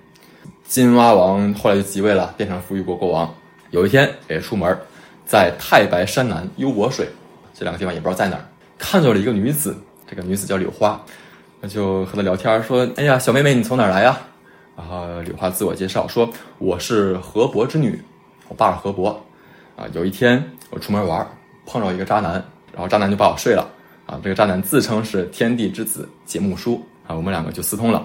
[0.64, 3.32] 金蛙王后来就即位了，变成扶余国国王。
[3.70, 4.78] 有一天，哎，出门，
[5.26, 7.08] 在太白山南幽泊水
[7.52, 8.44] 这两个地方也不知道在哪儿，
[8.78, 9.76] 看到了一个女子，
[10.08, 11.00] 这个女子叫柳花，
[11.60, 14.18] 那就和她聊天说：“哎呀，小妹妹，你从哪儿来呀？”
[14.76, 18.00] 然后柳花自我介绍说：“我是河伯之女，
[18.48, 19.10] 我爸是河伯。
[19.76, 21.26] 啊，有一天我出门玩，
[21.66, 22.32] 碰到一个渣男，
[22.72, 23.68] 然后渣男就把我睡了。
[24.10, 28.04] 啊，这个渣男自称是天地之子解木书，啊，我们两个就私通了。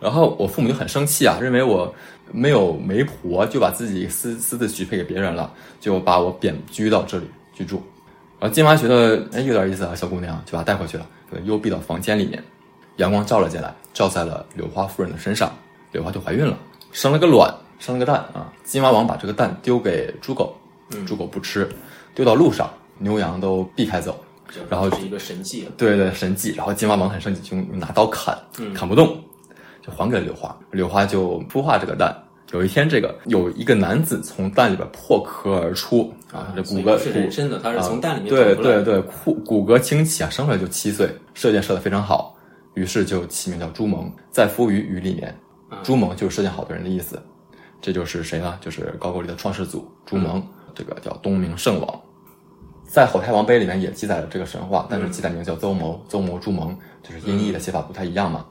[0.00, 1.94] 然后我父母就很生气啊，认为我
[2.32, 7.82] 没有媒婆，就把自己私私自许配给别人了，就把我贬居到这里居住。
[8.40, 12.42] 然后金妈觉得哎有点意思啊，小姑娘就把她带回去了，给她幽闭到房间里面。
[12.96, 15.52] 阳光照了进来，照在了柳花夫人的身上，
[15.92, 16.58] 柳花就怀孕了，
[16.92, 18.50] 生了个卵，生了个蛋啊。
[18.64, 20.56] 金蛙王把这个蛋丢给猪狗，
[21.06, 21.68] 猪狗不吃，
[22.14, 24.18] 丢到路上，牛羊都避开走。
[24.68, 26.54] 然后是一个神迹，对对神迹。
[26.56, 28.36] 然后金蛙王很生气，就拿刀砍，
[28.74, 29.18] 砍不动，
[29.80, 30.56] 就还给了柳花。
[30.70, 32.16] 柳花就孵化这个蛋。
[32.52, 42.36] 有一天，这个有一个男子从蛋里边破壳而出啊，这骨骼是人身的，他是从蛋里面对对对，骨骨骼清奇啊，生出来就七岁，射箭射得非常好。
[42.74, 45.34] 于是就起名叫朱蒙，在夫于鱼里面，
[45.82, 47.18] 朱蒙就是射箭好的人的意思。
[47.80, 48.58] 这就是谁呢？
[48.60, 52.00] 就是高句丽的创始祖朱蒙，这个叫东明圣王。
[52.92, 58.44] 在《后太王碑》里面也记载了这个神话，但是记载名叫邹谋，邹谋朱蒙，就是音译的写法不太一样嘛。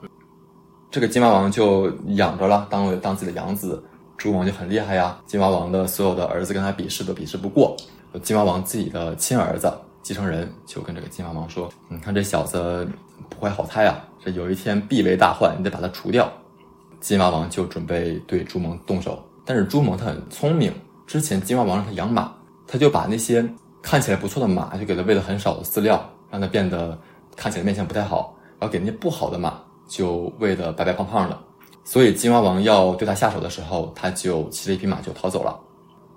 [0.90, 3.80] 这个金蛙王就养着了，当为当自己的养子。
[4.16, 7.76] 朱蒙就很厉害呀，金蛙王的所有的儿子跟他比试都比试不过。
[8.20, 12.84] 金蛙王自己的亲儿子继承人就跟这个金蛙王说：“你看这小子
[13.28, 16.28] 不怀好胎啊。”这有一天必为大患，你得把他除掉。
[16.98, 20.72] 金蛙王就准备对朱蒙动手，但是朱蒙他很聪明，
[21.06, 22.32] 之前金蛙王让他养马，
[22.66, 23.48] 他就把那些
[23.82, 26.96] 看起来不错的马，就给他喂了很少的饲料，让他变得
[27.36, 31.38] 看起来面相不太好，然后给那些不好的马就喂得白白胖胖的。
[31.84, 35.58] 所以金蛙王要对他下手的时候，他就骑着一匹马就逃走了，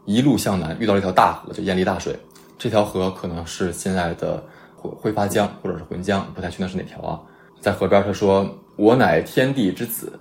[0.05, 2.15] 一路向南遇到了一条大河，就燕丽大水。
[2.57, 4.41] 这条河可能是现在的
[4.75, 7.19] 会会发江或者是浑江，不太确定是哪条啊。
[7.59, 8.47] 在河边，他说
[8.77, 10.17] ：“我乃天地之子，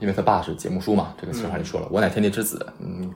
[0.00, 1.14] 因为他爸是节目书嘛。
[1.20, 2.66] 这个词话里说了，我乃天地之子。
[2.80, 3.08] 嗯，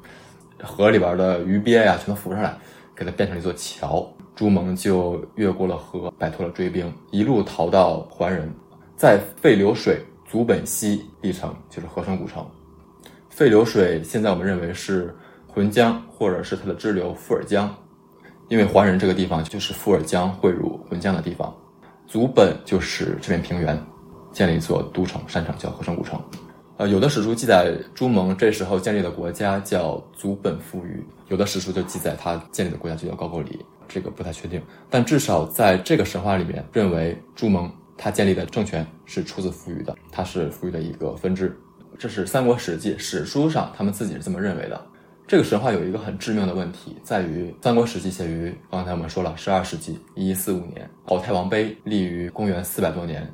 [0.63, 2.57] 河里边的鱼鳖呀，全都浮上来，
[2.97, 4.07] 给它变成一座桥。
[4.35, 8.53] 朱蒙就越过了河，摆脱了追兵，一路逃到桓仁，
[8.97, 12.45] 在废流水足本溪立城，就是河川古城。
[13.29, 15.15] 废流水现在我们认为是
[15.47, 17.75] 浑江，或者是它的支流富尔江，
[18.49, 21.55] 因为桓仁这个地方就是富尔江汇入浑江的地方。”
[22.09, 23.81] 祖本就是这片平原，
[24.33, 26.21] 建立一座都城山城，叫河川古城。
[26.79, 34.61] 呃，有的史书记载朱蒙这时候建立的国家叫祖本富余，有的史书就记载他建立的国家就叫高句丽，这个不太确定。
[34.89, 41.57] 但至少在这个神话里面，认为朱蒙他建立的政权是出自富余的，他是富余的一个分支。
[41.99, 44.87] 这是《三国史记》史书上他们自己是这么认为的。
[45.29, 53.31] 这个神话有一个很致命的问题，在于《三国史记》写于刚才我们说了十二世纪一一四五年，《好太王碑》立于公元四百多年。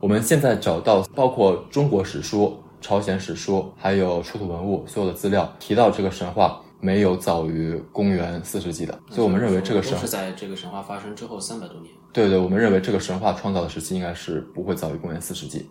[0.00, 11.92] 我们现在找到包括中国史书、朝鲜史书，还有出土文物所有的资料提到这个神话，没有早于公元四世纪的，所以我们认为这个神话是在这个神话发生之后三百多年。
[12.12, 15.68] 对对，我们认为这个神话创造的时期应该是不会早于公元四世纪。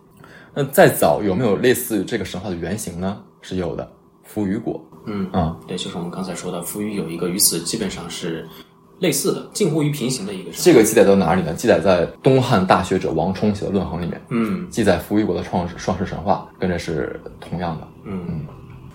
[0.54, 3.22] 那再早有没有类似于这个神话的原型呢？
[3.40, 3.90] 是有的，
[4.22, 4.84] 扶余国。
[5.06, 8.46] 嗯啊，对，就是我们刚才说的，扶余有一个与此基本上是
[9.00, 10.50] 类似的，近乎于平行的一个。
[10.52, 11.52] 这个记载到哪里呢？
[11.54, 14.20] 记载在东汉大学者王充写的《论衡》里面。
[14.30, 17.88] 嗯，记载扶余国的创始创世神话，跟这是同样的。
[18.04, 18.40] 嗯嗯，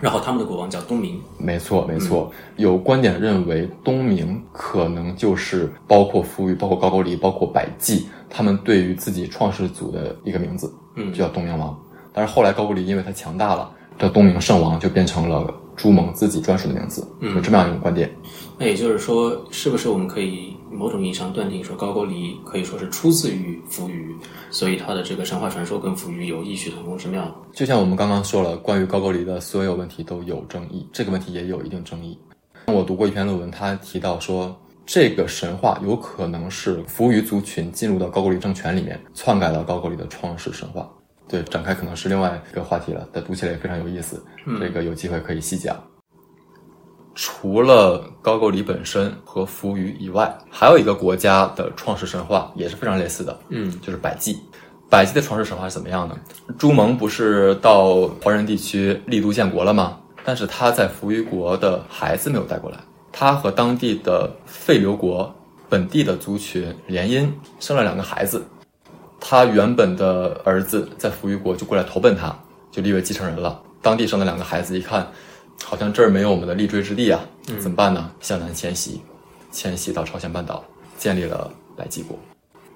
[0.02, 1.22] 然后他们的国王叫东明。
[1.38, 11.78] 没错没错，有观点认为东明可能就是包括扶余、包括高句丽、包括百济，他们对于自己创世祖的一个名字，嗯，就叫东明王。
[12.12, 15.54] 但是后来高句丽因为它强大了，这东明圣王就变成了。
[15.84, 18.10] 朱蒙自己专属的名字，有这么样一种观点。
[18.58, 24.15] 那也就是说，是不是我们可以某种意义上断定说，高句丽可以说是出自于扶余，
[24.50, 27.30] 所以它的这个神话传说跟扶余有异曲同工之妙？
[27.52, 32.17] 就像我们刚刚说了，关于高句丽的所有问题都有争议，这个问题也有一定争议。
[32.67, 40.89] 我读过一篇论文，他提到说，这个神话有可能是扶余族群进入到高句丽政权里面，篡改了高句丽的创世神话。
[41.34, 44.24] 对，展开可能是另外一个话题了，但读起来也非常有意思。
[44.60, 45.76] 这个有机会可以细讲。
[47.15, 53.36] 除了高句丽本身和扶余以外，还有一个国家的创世神话也是非常类似的。
[53.50, 54.38] 嗯，就是百济。
[54.91, 56.15] 百济的创世神话是怎么样的？
[56.60, 59.98] 朱蒙不是到华人地区立都建国了吗？
[60.24, 62.78] 但是他在扶余国的孩子没有带过来，
[63.12, 65.34] 他和当地的废流国
[65.67, 67.28] 本地的族群联姻，
[67.60, 68.46] 生了两个孩子。
[69.25, 72.38] 他原本的儿子在扶余国就过来投奔他，
[72.69, 73.57] 就立为继承人了。
[73.81, 75.07] 当地生的两个孩子一看，
[75.63, 77.21] 好像这儿没有我们的立锥之地啊，
[77.62, 78.12] 怎么办呢？
[78.19, 79.01] 向南迁徙，
[79.49, 80.62] 迁徙到朝鲜半岛，
[80.97, 82.19] 建立了百济国。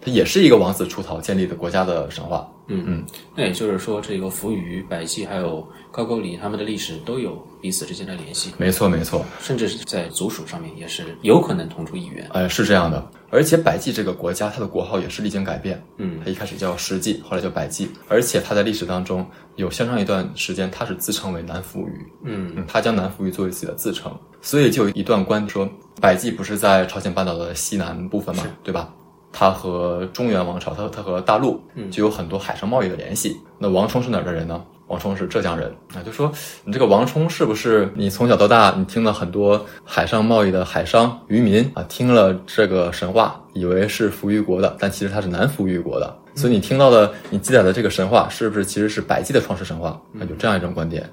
[0.08, 2.50] 它也是一个王子出逃建立的国家的神话。
[2.70, 8.54] 嗯嗯，那也就是说，这个扶余、百济还有高句丽，他们的历史都有彼此之间的联系。
[8.58, 12.26] 没错，没错，甚至是在族属上面也是有可能同出一源。
[12.32, 13.06] 哎，是这样的。
[13.30, 15.82] 而且百济这个国家，它的国号也是历经改变。
[15.98, 17.90] 嗯，它一开始叫石济，后来叫百济。
[18.08, 19.26] 而且它在历史当中
[19.56, 22.06] 有相当一段时间，它是自称为南扶余。
[22.24, 25.70] 嗯嗯，它将南扶余作为自己的自称，所以就有一段关说，
[26.02, 28.94] 百济不是在朝鲜半岛的西南部分嘛，对吧？
[29.40, 31.62] 它和中原王朝，它它和大陆
[31.92, 33.38] 就有很多海上贸易的联系。
[33.60, 34.64] 那王充是哪儿的人呢？
[34.88, 36.32] 王充是浙江人啊，就说
[36.64, 49.90] 你这个王充是不是你从小到大你听了很多海上贸易的海商渔民啊，听了这个神话，以为是扶余国的，但其实他是南扶余国的，所以你听到的你记载的这个神话，是不是其实是百济的创世神话？
[50.20, 51.08] 啊，有这样一种观点。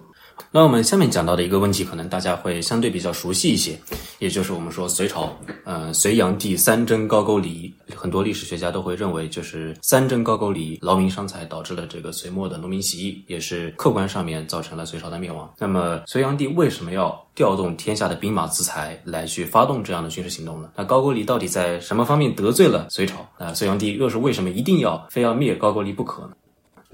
[0.56, 3.76] 那我们下面讲到的一个问题，可能大家会相对比较熟悉一些，
[4.20, 15.52] 也就是我们说隋朝，呃，隋炀帝三征高句丽，很多历史学家都会认为，就是三征高句丽劳民伤财，导致了这个隋末的农民起义，也是客观上面造成了隋朝的灭亡。
[15.58, 20.70] 那么隋炀帝为什么要调动天下的兵马资财来去发动这样的军事行动呢？
[20.76, 23.26] 那高句丽到底在什么方面得罪了隋朝？
[23.40, 26.30] 那隋炀帝又是为什么一定要非要灭高句丽不可呢？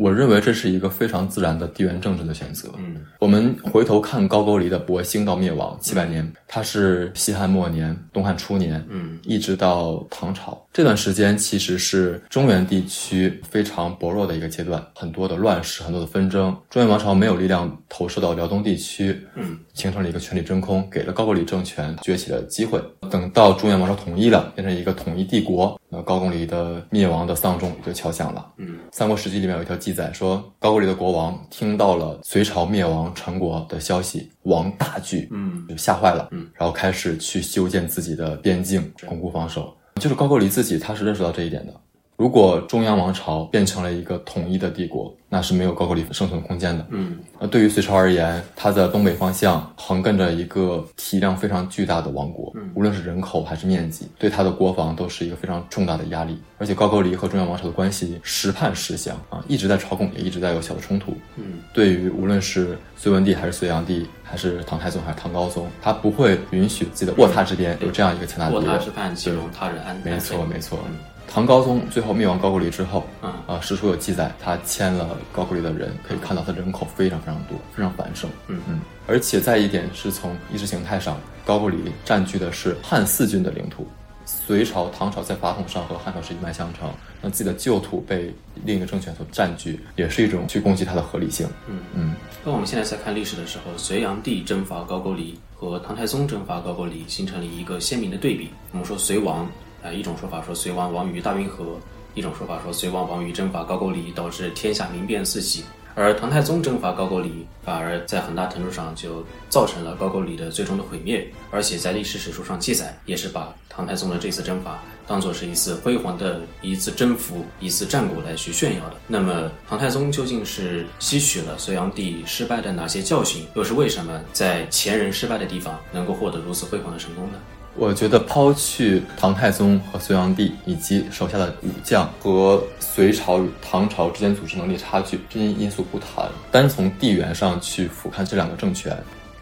[0.01, 2.71] 我认为这是一个非常自然的地缘政治的选择。
[2.79, 16.57] 嗯，我们回头看高句丽的博兴到灭亡七百年，它是西汉末年、东汉初年，嗯，一直到唐朝这段时间，其实是中原地区非常薄弱的一个阶段，很多的乱世，很多的纷争。
[16.71, 22.83] 中原王朝没有力量投射到辽东地区，嗯，形成了一个权力真空，给了高句丽政权崛起的机会。
[23.11, 28.51] 等到中原王朝统一了，变成一个统一帝国，那高句丽的灭亡的丧钟也就敲响了。
[28.57, 39.77] 嗯，三国时期里面有一条记载说，高句丽的国王听到了隋朝灭亡陈国的消息，王大惧，嗯，就吓坏了，嗯，然后开始去修建自己的边境，巩固防守。
[39.97, 41.75] 就是高句丽自己，他是认识到这一点的。
[42.21, 46.87] 如果中央王朝变成了一个统一的帝国，那是没有高句丽生存空间的。
[46.91, 56.39] 嗯，那对于隋朝而言，它的东北方向横亘着一个体量非常巨大的王国，无论是人口还是面积，对它的国防都是一个非常重大的压力。
[56.59, 61.15] 而且高句丽和中央王朝的关系时判时降啊，一直在朝贡，也一直在有小的冲突。
[61.37, 68.75] 嗯，对于无论是隋文帝还是隋炀帝，还是唐太宗还是唐高宗，他不会允许自己的卧榻之边有这样一个强大的敌人。
[68.75, 69.99] 卧榻之畔，岂容他人安？
[70.05, 70.79] 没错，没错。
[70.87, 70.95] 嗯
[71.33, 78.29] 唐高宗最后灭亡高句丽之后，啊啊，史书有记载，他迁了高句丽的人，可以看到他人口非常非常多，非常繁盛。
[78.49, 83.87] 嗯嗯，而且在一点是从意识形态上，高句丽占据的是汉四郡的领土。
[84.27, 88.33] 隋朝、唐朝在法统上和汉朝是一脉相承，那自己的旧土被
[88.65, 91.49] 另一个政权所占据，也是一种去攻击它的合理性。
[91.69, 92.15] 嗯嗯，
[92.45, 98.51] 那我们现在在看历史的时候，隋炀帝征伐高句丽和唐太宗征伐高句丽形成了一个鲜明的对比。
[98.73, 99.49] 我们说隋王，
[99.83, 101.79] 呃，一种说法说隋王亡于大运河，
[102.15, 105.65] 一种说法说隋王亡于征伐高句丽，导致天下民变四起。
[105.97, 118.95] 而唐太宗征伐高句丽，反而在很大程度上就造成了高句丽的最终的毁灭，而且在历史史书上记载，也是把唐太宗的这次征伐当做是一次辉煌的一次征服、一次战果来去炫耀的。
[119.09, 127.39] 那么，唐太宗究竟是吸取了隋炀帝失败的哪些教训，又是为什么在前人失败的地方能够获得如此辉煌的成功呢？
[127.77, 138.97] 我觉得抛去唐太宗和隋炀帝以及手下的武将和隋朝与唐朝之间组织能力差距这些因素不谈，单从地缘上去俯瞰这两个政权，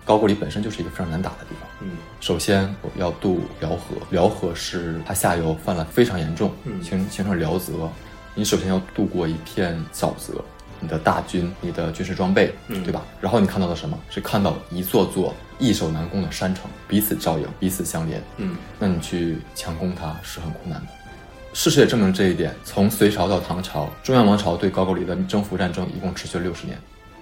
[0.05, 1.68] 高句丽本身就是一个非常难打的地方。
[1.81, 6.53] 嗯，首先我要渡辽河，辽河是它下游泛滥非常严重，
[6.83, 7.72] 形形成辽泽，
[8.35, 10.45] 你首先要渡过一片沼泽。
[10.81, 13.03] 你的大军、你的军事装备，嗯对吧？
[13.20, 13.99] 然后你看到的什么？
[14.11, 18.22] 是看到一座座易守难攻的山城，彼此照应，彼此相连。
[18.37, 20.89] 嗯那你去强攻它是很困难的。
[21.55, 22.55] 事实也证明这一点。
[22.64, 26.79] 从隋朝到唐朝，中央王朝对高句丽的征服战争一共持续了六十年，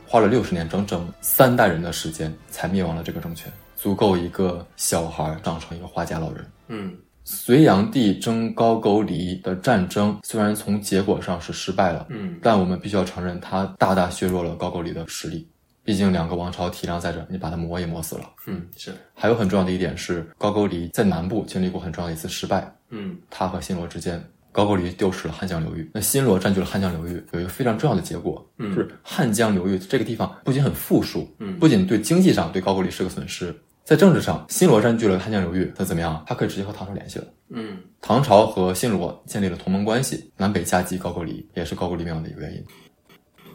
[0.07, 6.47] 花了六十年，整整三代人的时间才灭亡了这个政权，足够一个小孩长成一个花甲老人。
[6.69, 6.95] 嗯
[7.27, 15.47] 隋炀帝征高句丽的战争虽然从结果上是失败了，嗯但我们必须要承认，它大大削弱了高句丽的实力。
[15.83, 18.31] 毕竟两个王朝体量在这，你把它磨也磨死了。
[18.47, 24.21] 嗯，是，还有很重要的一点是，高句丽在南部经历过很重要的一次失败，嗯它和新罗之间，
[24.53, 33.55] 高句丽丢失了汉江流域，那新罗占据了汉江流域，有一个非常重要的结果，嗯就是汉江流域这个地方不仅很富庶，嗯不仅对经济上对高句丽是个损失，
[33.87, 36.21] 在政治上，新罗占据了汉江流域，它怎么样？
[36.27, 37.25] 它可以直接和唐朝联系了。
[37.51, 42.61] 嗯唐朝和新罗建立了同盟关系，南北夹击高句丽，也是高句丽灭亡的一个原因。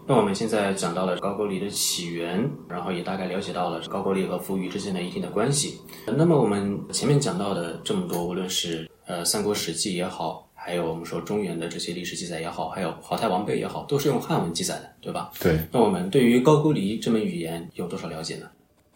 [0.08, 5.78] 那我们现在讲到了高句丽的起源，然后也大概了解到了高句丽和扶余之间的一定的关系。
[6.06, 15.30] 那么我们前面讲到的这么多，无论是呃《三国史记》也好，还有我们说中原的这些历史记载也好，还有华泰王碑也好，都是用汉文记载的，对吧？
[15.42, 18.48] 对，那我们对于高句丽这门语言有多少了解呢？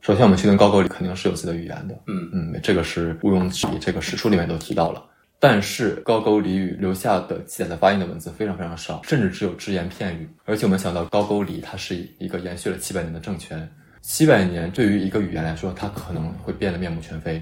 [0.06, 5.04] 首先我们确定高句丽肯定是有自己的语言的，嗯嗯，这个是毋庸置疑，这个史书里面都提到了。
[5.40, 10.30] 但是高句丽语留下的记载的发音的文字非常非常少，甚至只有只言片语。
[10.46, 13.68] 而且我们想到高句丽，它是一个延续了七百年的政权，
[14.04, 17.42] 七百年对于一个语言来说，它可能会变得面目全非。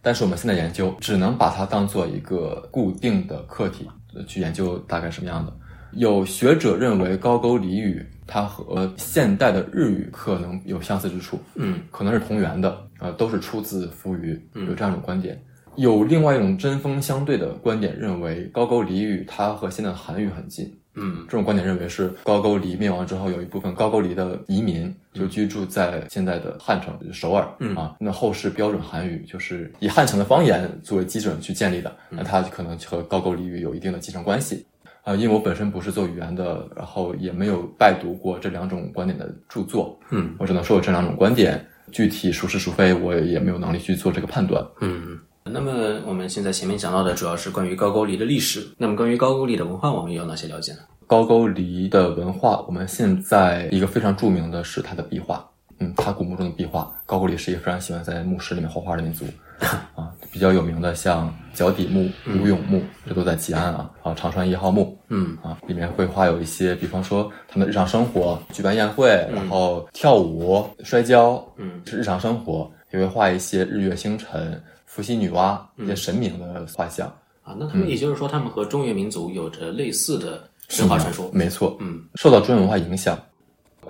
[0.00, 5.52] 但是我们现在研究，只能把它当做一个固定的课题呃去研究大概什么样的。
[5.92, 15.40] 有学者认为高句丽语它和现代的日语可能有相似之处，嗯可能是同源的，呃，都是出自扶余，有这样一种观点。
[15.76, 20.70] 有另外一种针锋相对的观点，认为高句丽语它和现在的韩语很近。
[20.94, 34.66] 嗯这种观点认为是高句丽灭亡之后，有一部分高句丽的移民就居住在现在的汉城首尔，嗯啊，那后世标准韩语就是以汉城的方言作为基准去建立的，那它可能和高句丽语有一定的继承关系。
[35.02, 44.64] 啊，因为我本身不是做语言的，然后也没有拜读过这两种观点的著作，嗯我只能说有这两种观点，具体孰是孰非，我也没有能力去做这个判断。
[44.80, 45.18] 嗯。
[45.42, 45.72] 那么
[46.06, 50.80] 我们现在前面讲到的主要是关于高句丽的历史，那么关于高句丽的文化，我们有哪些了解呢？
[51.06, 55.44] 高句丽的文化，我们现在一个非常著名的是它的壁画，
[55.78, 56.92] 嗯，它古墓中的壁画。
[57.06, 59.24] 高句丽是一个非常喜欢在墓室里面画画的民族，
[59.94, 77.06] 啊，比较有名的像脚底墓、吴永墓，这都在吉安啊，啊，长川一号墓，嗯啊，里面会画有一些，比方说他们的日常生活，举办宴会，然后跳舞、摔跤，嗯是日常生活，也会画一些日月星辰、伏羲、女娲一些神明的画像。
[77.42, 81.30] 啊，那他们也就是说，他们和中原民族有着类似的神话传说。
[81.32, 83.18] 没错，嗯受到中原文化影响。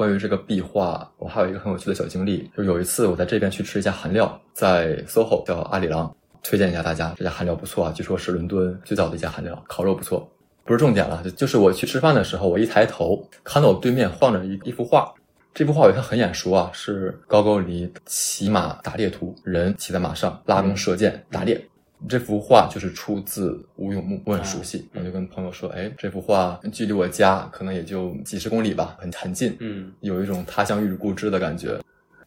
[0.01, 6.11] 关于这个壁画，我还有一个很有趣的小经历，就有一次我在这边去吃一家韩料，在 SOHO 叫阿里郎，
[6.43, 10.27] 推荐一下大家，这家韩料不错啊，据说是伦敦最早的一家韩料，烤肉不错。
[10.65, 15.13] 不是重点了，就就是我去吃饭的时候，我一抬头看到我对面放着一一幅画，
[15.53, 21.63] 这幅画我一看很眼熟啊，是高句丽骑马打猎图，人骑在马上拉弓射箭打猎。
[22.09, 31.79] 这幅画就是出自吴永墓，我很熟悉，我就跟朋友说，哎，这幅画距离我家可能也就几十公里吧，很很近，嗯，有一种他乡遇故故知的感觉。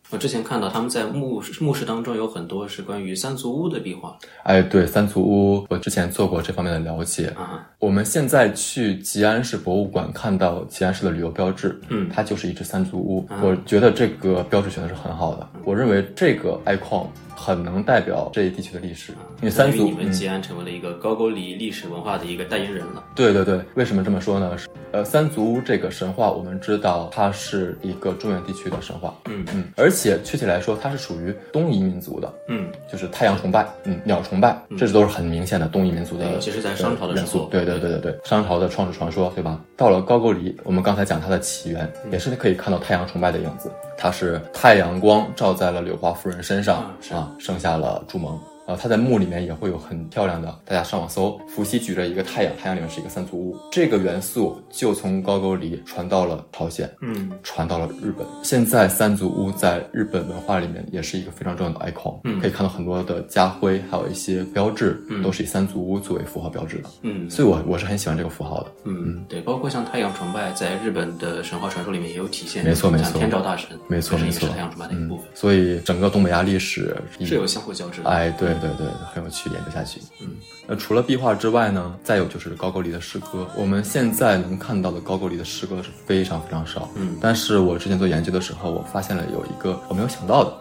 [0.10, 7.28] 我之前看到他们在墓墓室当中有很多是关于三足屋的壁画哎，对，三足屋，我之前做过这方面的了解。
[7.30, 13.26] 啊，我们现在去吉安市博物馆看到吉安市的旅游标志，嗯它就是一只三足屋。
[13.28, 19.12] 啊我觉得这个标志选的是很好的，我认为这个 icon 很能代表这一地区的历史，
[19.42, 20.12] 因为三足，你们嗯。
[20.12, 23.04] 吉安成为了一个高句丽历史文化的一个代言人了。
[23.16, 24.58] 对对对，为什么这么说呢？
[24.58, 29.44] 是呃，三足这个神话，我们知道它是一个中原地区的神话，嗯。
[29.54, 32.68] 嗯，而且确切来说，它是属于东夷民族的，嗯。
[32.92, 37.24] 就是太阳崇拜，嗯，鸟崇拜，这都是很明显的东夷民族的尤其是在商朝的时候。
[37.24, 39.60] 元素对对对对对，商朝的创世传说，对吧？
[39.76, 42.12] 到了高句丽，我们刚才讲它的起源，嗯。
[42.12, 48.40] 也是可以看到太阳崇拜的影子，它是太阳光照在了柳花夫人身上啊剩，下了朱蒙。
[48.66, 58.26] 啊，它在墓里面也会有很漂亮的，大家上网搜，伏羲举着一个太阳，太阳里面是一个三足乌，这个元素就从高句丽传到了朝鲜，嗯传到了日本。
[58.42, 66.90] 现在三足乌在日本文化里面也是一个非常重要的 icon，、嗯可以看到很多的家徽，还有一些标志，都是以三足乌作为符号标志的。
[67.02, 68.72] 嗯所以我我是很喜欢这个符号的。
[68.86, 78.10] 嗯，对，包括像太阳崇拜，在日本的神话传说里面也有体现，没错没错像天照大神，没错没错是太阳崇拜的一部分，所以整个东北亚历史是有相互交织的。
[78.10, 80.02] 哎，对对对对，很有趣，研究下去。
[80.22, 80.36] 嗯，
[80.68, 83.48] 那除了壁画之外呢，再有就是高句丽的诗歌。
[83.56, 86.90] 我们现在能看到的高句丽的诗歌是非常非常少。
[86.96, 90.54] 嗯但是我之前做研究的时候，我发现了有一个我没有想到的，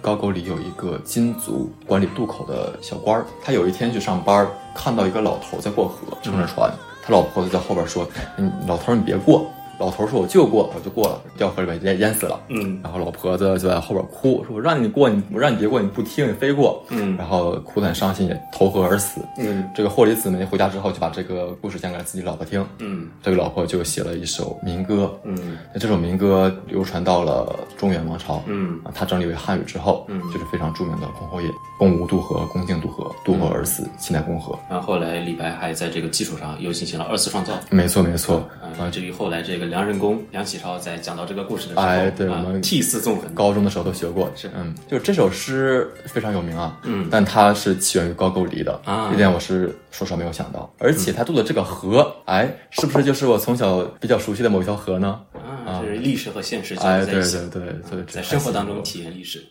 [0.00, 6.72] 高句丽有一个金族管理渡口的小官儿，他有一天去上班，看到一个老头在过河，撑着船，
[7.02, 19.20] 他老婆就在后边说：“嗯，老头你别过。”老头说：“我就过，我就过了，掉河里边淹淹死了。”嗯然后老婆子就在后边哭，说：“我让你过，你我让你别过，你不听，你非过。”嗯然后哭得很伤心，也投河而死。
[19.38, 22.64] 嗯这个霍里子梅回家之后，就把这个故事讲给了自己老婆听。
[22.80, 25.12] 嗯这个老婆就写了一首民歌。
[25.24, 28.42] 嗯那这首民歌流传到了中原王朝。
[28.46, 31.48] 嗯啊，他整理为汉语之后，嗯就是非常著名的《箜篌引》
[31.78, 34.58] ：“公无渡河，公敬渡河，渡河而死，其乃公河。
[34.68, 37.52] 然后后来李白还在这个基础上又进行了二次创造。
[37.70, 38.36] 没错，没错。
[38.78, 44.50] 啊，至于后来这个梁任公、梁启超在讲到这个故事的时候，哎对啊我们涕泗纵横，高中的时候都学过，是。
[44.56, 47.08] 嗯，就这首诗非常有名啊，嗯。
[47.10, 49.08] 但它是起源于高句丽的啊。
[49.10, 55.20] 这点我是说实话没有想到，而且他渡的这个河，哎，是不是就是我从小比较熟悉的某一条河呢？
[55.66, 57.50] 啊，这是历史和现实交哎，对织在一起。
[57.50, 59.44] 对对，所以在生活当中体验历史。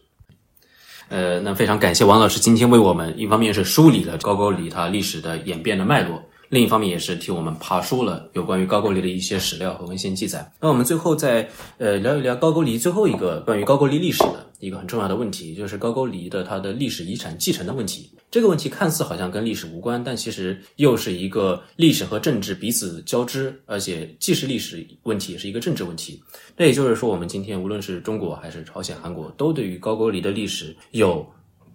[1.10, 10.50] 呃，那非常感谢王老师今天为我们，一方面是梳理了高句丽它历史的演变的脉络，另一方面也是替我们爬书了有关于高句丽的一些史料和文献记载。
[10.62, 18.10] 那我们最后再呃聊一聊高句丽最后一个关于高句丽历史的一个很重要的问题，就是高句丽的它的历史遗产继承的问题。
[18.30, 26.22] 这个问题看似好像跟历史无关，但其实又是一个历史和政治彼此交织，而且既是历史问题，也是一个政治问题。
[26.58, 31.26] 那也就是说，我们今天无论是中国还是朝鲜、韩国，都对于高句丽的历史有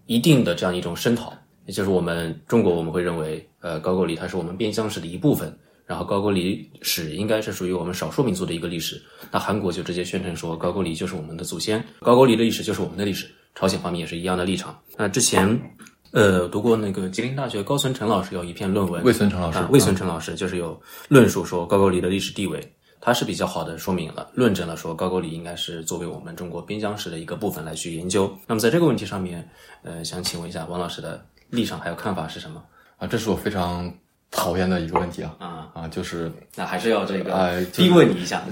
[0.06, 1.32] 一定的这样一种声讨。
[1.66, 5.56] 也就是我们中国，我们会认为，呃，高句丽它是我们边疆史的一部分，
[5.86, 9.00] 然后高句丽史应该是属于我们少数民族的一个历史。
[9.30, 13.30] 那韩国就直接宣称说，高句丽就是我们的祖先，高句丽的历史就是我们的历史。
[13.54, 14.78] 朝鲜方面也是一样的立场。
[14.96, 15.60] 那之前，
[16.12, 22.60] 呃，读过那个吉林大学高存成老师有一篇论文，魏存成老师啊，魏存成老师就是有论述说高句丽的历史地位。
[23.04, 28.32] 他是比较好的说明了、论证了说高句丽应该是作为我们中国边疆史的一个部分来去研究。
[28.46, 29.46] 那么在这个问题上面，
[29.82, 32.62] 呃，想请问一下王老师的立场还有看法是什么？
[32.98, 33.92] 啊，这是我非常
[34.30, 38.42] 讨厌的一个问题啊啊，啊，就是那还是要这个哎就是逼问你一下。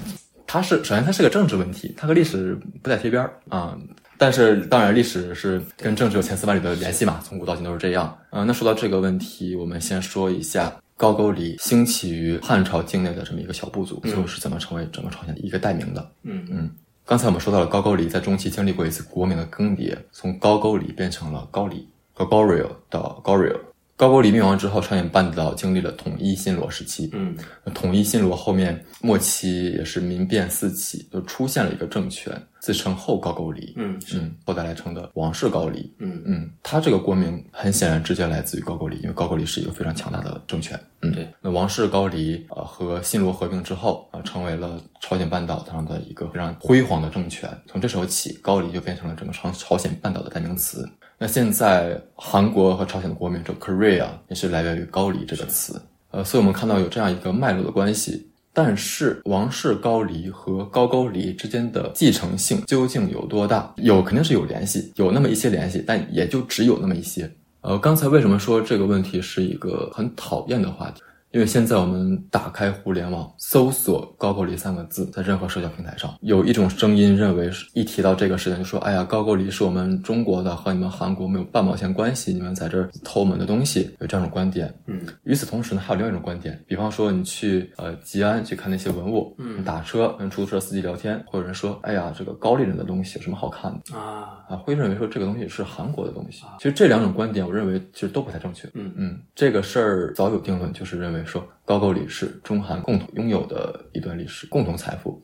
[0.46, 3.76] 它是首先它是个政治问题，它和历史不太贴边儿啊。
[4.18, 8.14] 但是当然，历史是跟政治有千丝万缕的联系嘛，从古到今都是这样。
[8.32, 16.10] 嗯、那说到这个问题，我们先说一下高句丽兴起于汉朝境内的这么一个小部族，最后是怎么成为整个朝鲜的一个代名的。
[16.24, 16.70] 嗯嗯，
[17.06, 21.88] 刚才我们说到了高句丽在中期经历过一次国名的更迭，从高句丽变成了高丽
[22.26, 23.58] （Goguryeo） 到 Goryeo。
[23.96, 27.10] 高句丽灭亡之后，朝鲜半岛经历了统一新罗时期。
[27.12, 27.36] 嗯
[27.74, 33.74] 统一新罗后面末期也是民变四起，就出现了一个政权，自称后高句丽。
[33.76, 35.94] 嗯嗯，后代来称的王室高丽。
[35.98, 40.80] 嗯嗯，他这个国名很显然直接来自于高句丽，因为高句丽是一个非常强大的政权。
[41.02, 41.28] 嗯，对。
[41.42, 47.50] 那王室高丽呃和新罗合并之后啊、成为了朝鲜半岛上的一个非常辉煌的政权。
[47.66, 50.88] 从这时候起，高丽就变成了整个朝朝鲜半岛的代名词。
[51.22, 55.78] 那现在韩国和朝鲜的国名叫 Korea，也是来源于高丽这个词。
[56.12, 58.26] 呃，所以我们看到有这样一个脉络的关系。
[58.54, 63.70] 但是王室高丽和高高丽之间的继承性究竟有多大？
[63.76, 67.30] 有肯定是有联系，有那么一些联系，但也就只有那么一些。
[67.60, 71.02] 呃，刚才为什么说这个问题是一个很讨厌的话题？
[71.32, 84.74] 因为现在我们打开互联网，搜索“高句丽”三个字，在任何社交平台上，有一种声音认为，一提到这个事情，就说：“哎呀，高句丽是我们中国的，和你们韩国没有半毛钱关系，你们在这儿偷我们的东西。”有这样一种观点。
[84.86, 96.42] 嗯与此同时呢，还有另外一种观点，比方说你去呃吉安去看那些文物，嗯打车跟出租车司机聊天，会有人说：“哎呀，这个高丽人的东西有什么好看的？”啊啊，会认为说这个东西是韩国的东西。
[96.58, 98.68] 其实这两种观点，我认为其实都不太正确。
[98.74, 105.22] 嗯嗯，这个事儿早有定论，就是认为说高句丽是中韩共同拥有的一段历史，共同财富。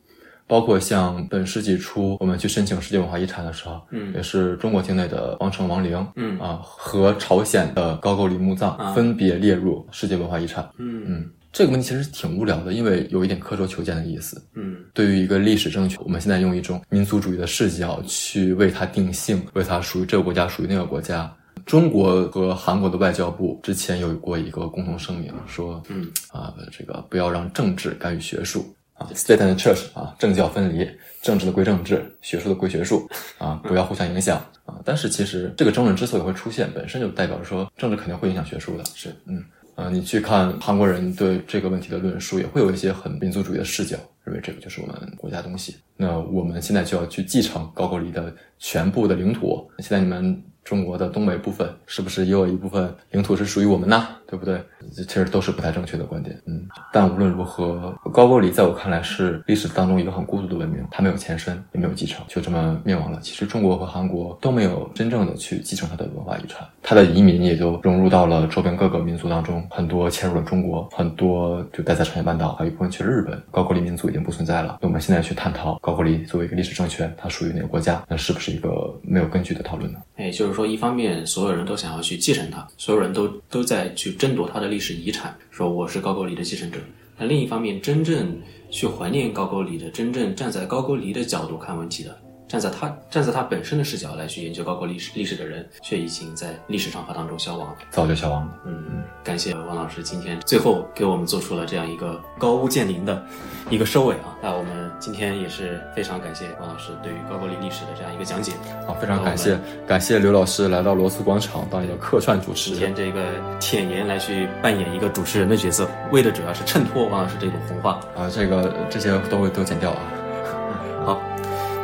[0.48, 10.64] 包括像本世纪初我们去申请世界文化遗产的时候，嗯也是中国境内的王城王陵，嗯啊和朝鲜的高句丽墓葬啊分别列入世界文化遗产。
[10.78, 14.40] 嗯嗯，这个问题其实挺无聊的，因为有一点刻舟求剑的意思。
[14.54, 21.28] 嗯对于一个历史政权，我们现在用一种民族主义的视角去为它定性，为它属于这个国家，属于那个国家。
[21.66, 28.64] 中国和韩国的外交部之前有过一个共同声明，说，嗯啊，这个不要让政治干预学术
[28.94, 30.88] 啊，state and church 啊，政教分离，
[31.20, 34.76] 政治的归政治，学术的归学术啊，不要互相影响啊。
[34.84, 39.44] 但是其实这个争论之所以会出现，本身就代表着说政治肯定会影响学术的，是嗯。
[39.74, 45.76] 呃，你去看韩国人对这个问题的论述，也会有一些很民族主义的视角，认为这个就是我们国家东西。
[45.98, 49.70] 那我们现在就要去继承高句丽的全部的领土。
[49.80, 54.08] 现在你们中国的东北部分是不是也有一部分领土是属于我们呢？
[54.26, 54.60] 对不对？
[54.94, 56.40] 这其实都是不太正确的观点。
[56.46, 63.18] 嗯，但无论如何，高句丽在我看来是历史当中一个很孤独的文明，它没有前身，也没有继承，就这么灭亡了。
[63.22, 73.40] 其实中国和韩国都没有真正的去继承它的文化遗产，它的移民也就融入到了周边各个民族当中，很多迁入了中国，很多就待在朝鲜半岛，还有一部分去了日本。
[73.50, 74.78] 高句丽民族已经不存在了。
[74.80, 79.98] 那我们现在去探讨高句丽作为一个历史政权，它属于哪个国家，那是不是一个没有根据的讨论呢？
[80.18, 86.78] 也就是说，一方面所有人都想要去继承它，所有人都都在去争夺它的历历史遗产，说我是高句丽的继承者。
[87.16, 92.14] 那另一方面，真正去怀念高句丽的，真正站在高句丽的角度看问题的，
[92.48, 97.76] 站在他站在他本身的视角来去研究高句丽史历史的人，却已经在历史长河当中消亡了。
[97.90, 98.52] 早就消亡了。
[98.66, 103.20] 嗯，感谢王老师今天最后给我们做出了这样一个高屋建瓴的
[103.68, 104.36] 一个收尾啊。
[104.40, 108.52] 那我们今天也是非常感谢王老师对于高句丽历史的这样一个讲解。
[108.86, 112.78] 好，非常感谢感谢刘老师来到罗斯广场当一个客串主持今。
[112.78, 113.24] 天这个
[113.58, 118.00] 舔言来去扮演一个主持人的角色，为的主要是衬托王老师这种红话。
[118.16, 119.98] 啊，这个这些都会都剪掉啊。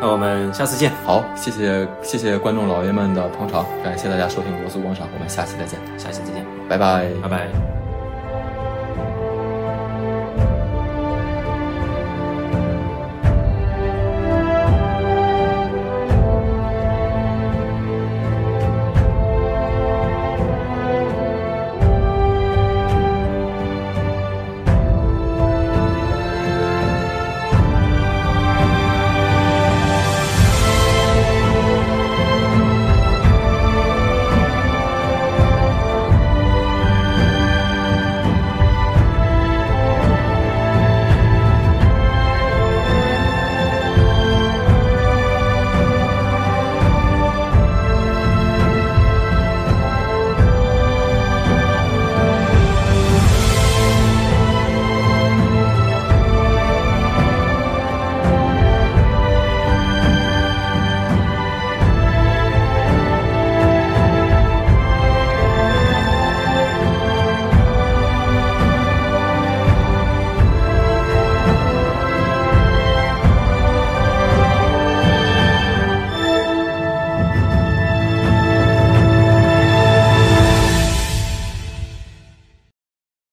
[0.03, 7.07] 好，那我们下次见，好，谢谢谢谢观众老爷们的捧场，感谢大家收听罗素广场，我们下期再见，下期再见，拜拜。
[7.23, 7.82] 拜拜。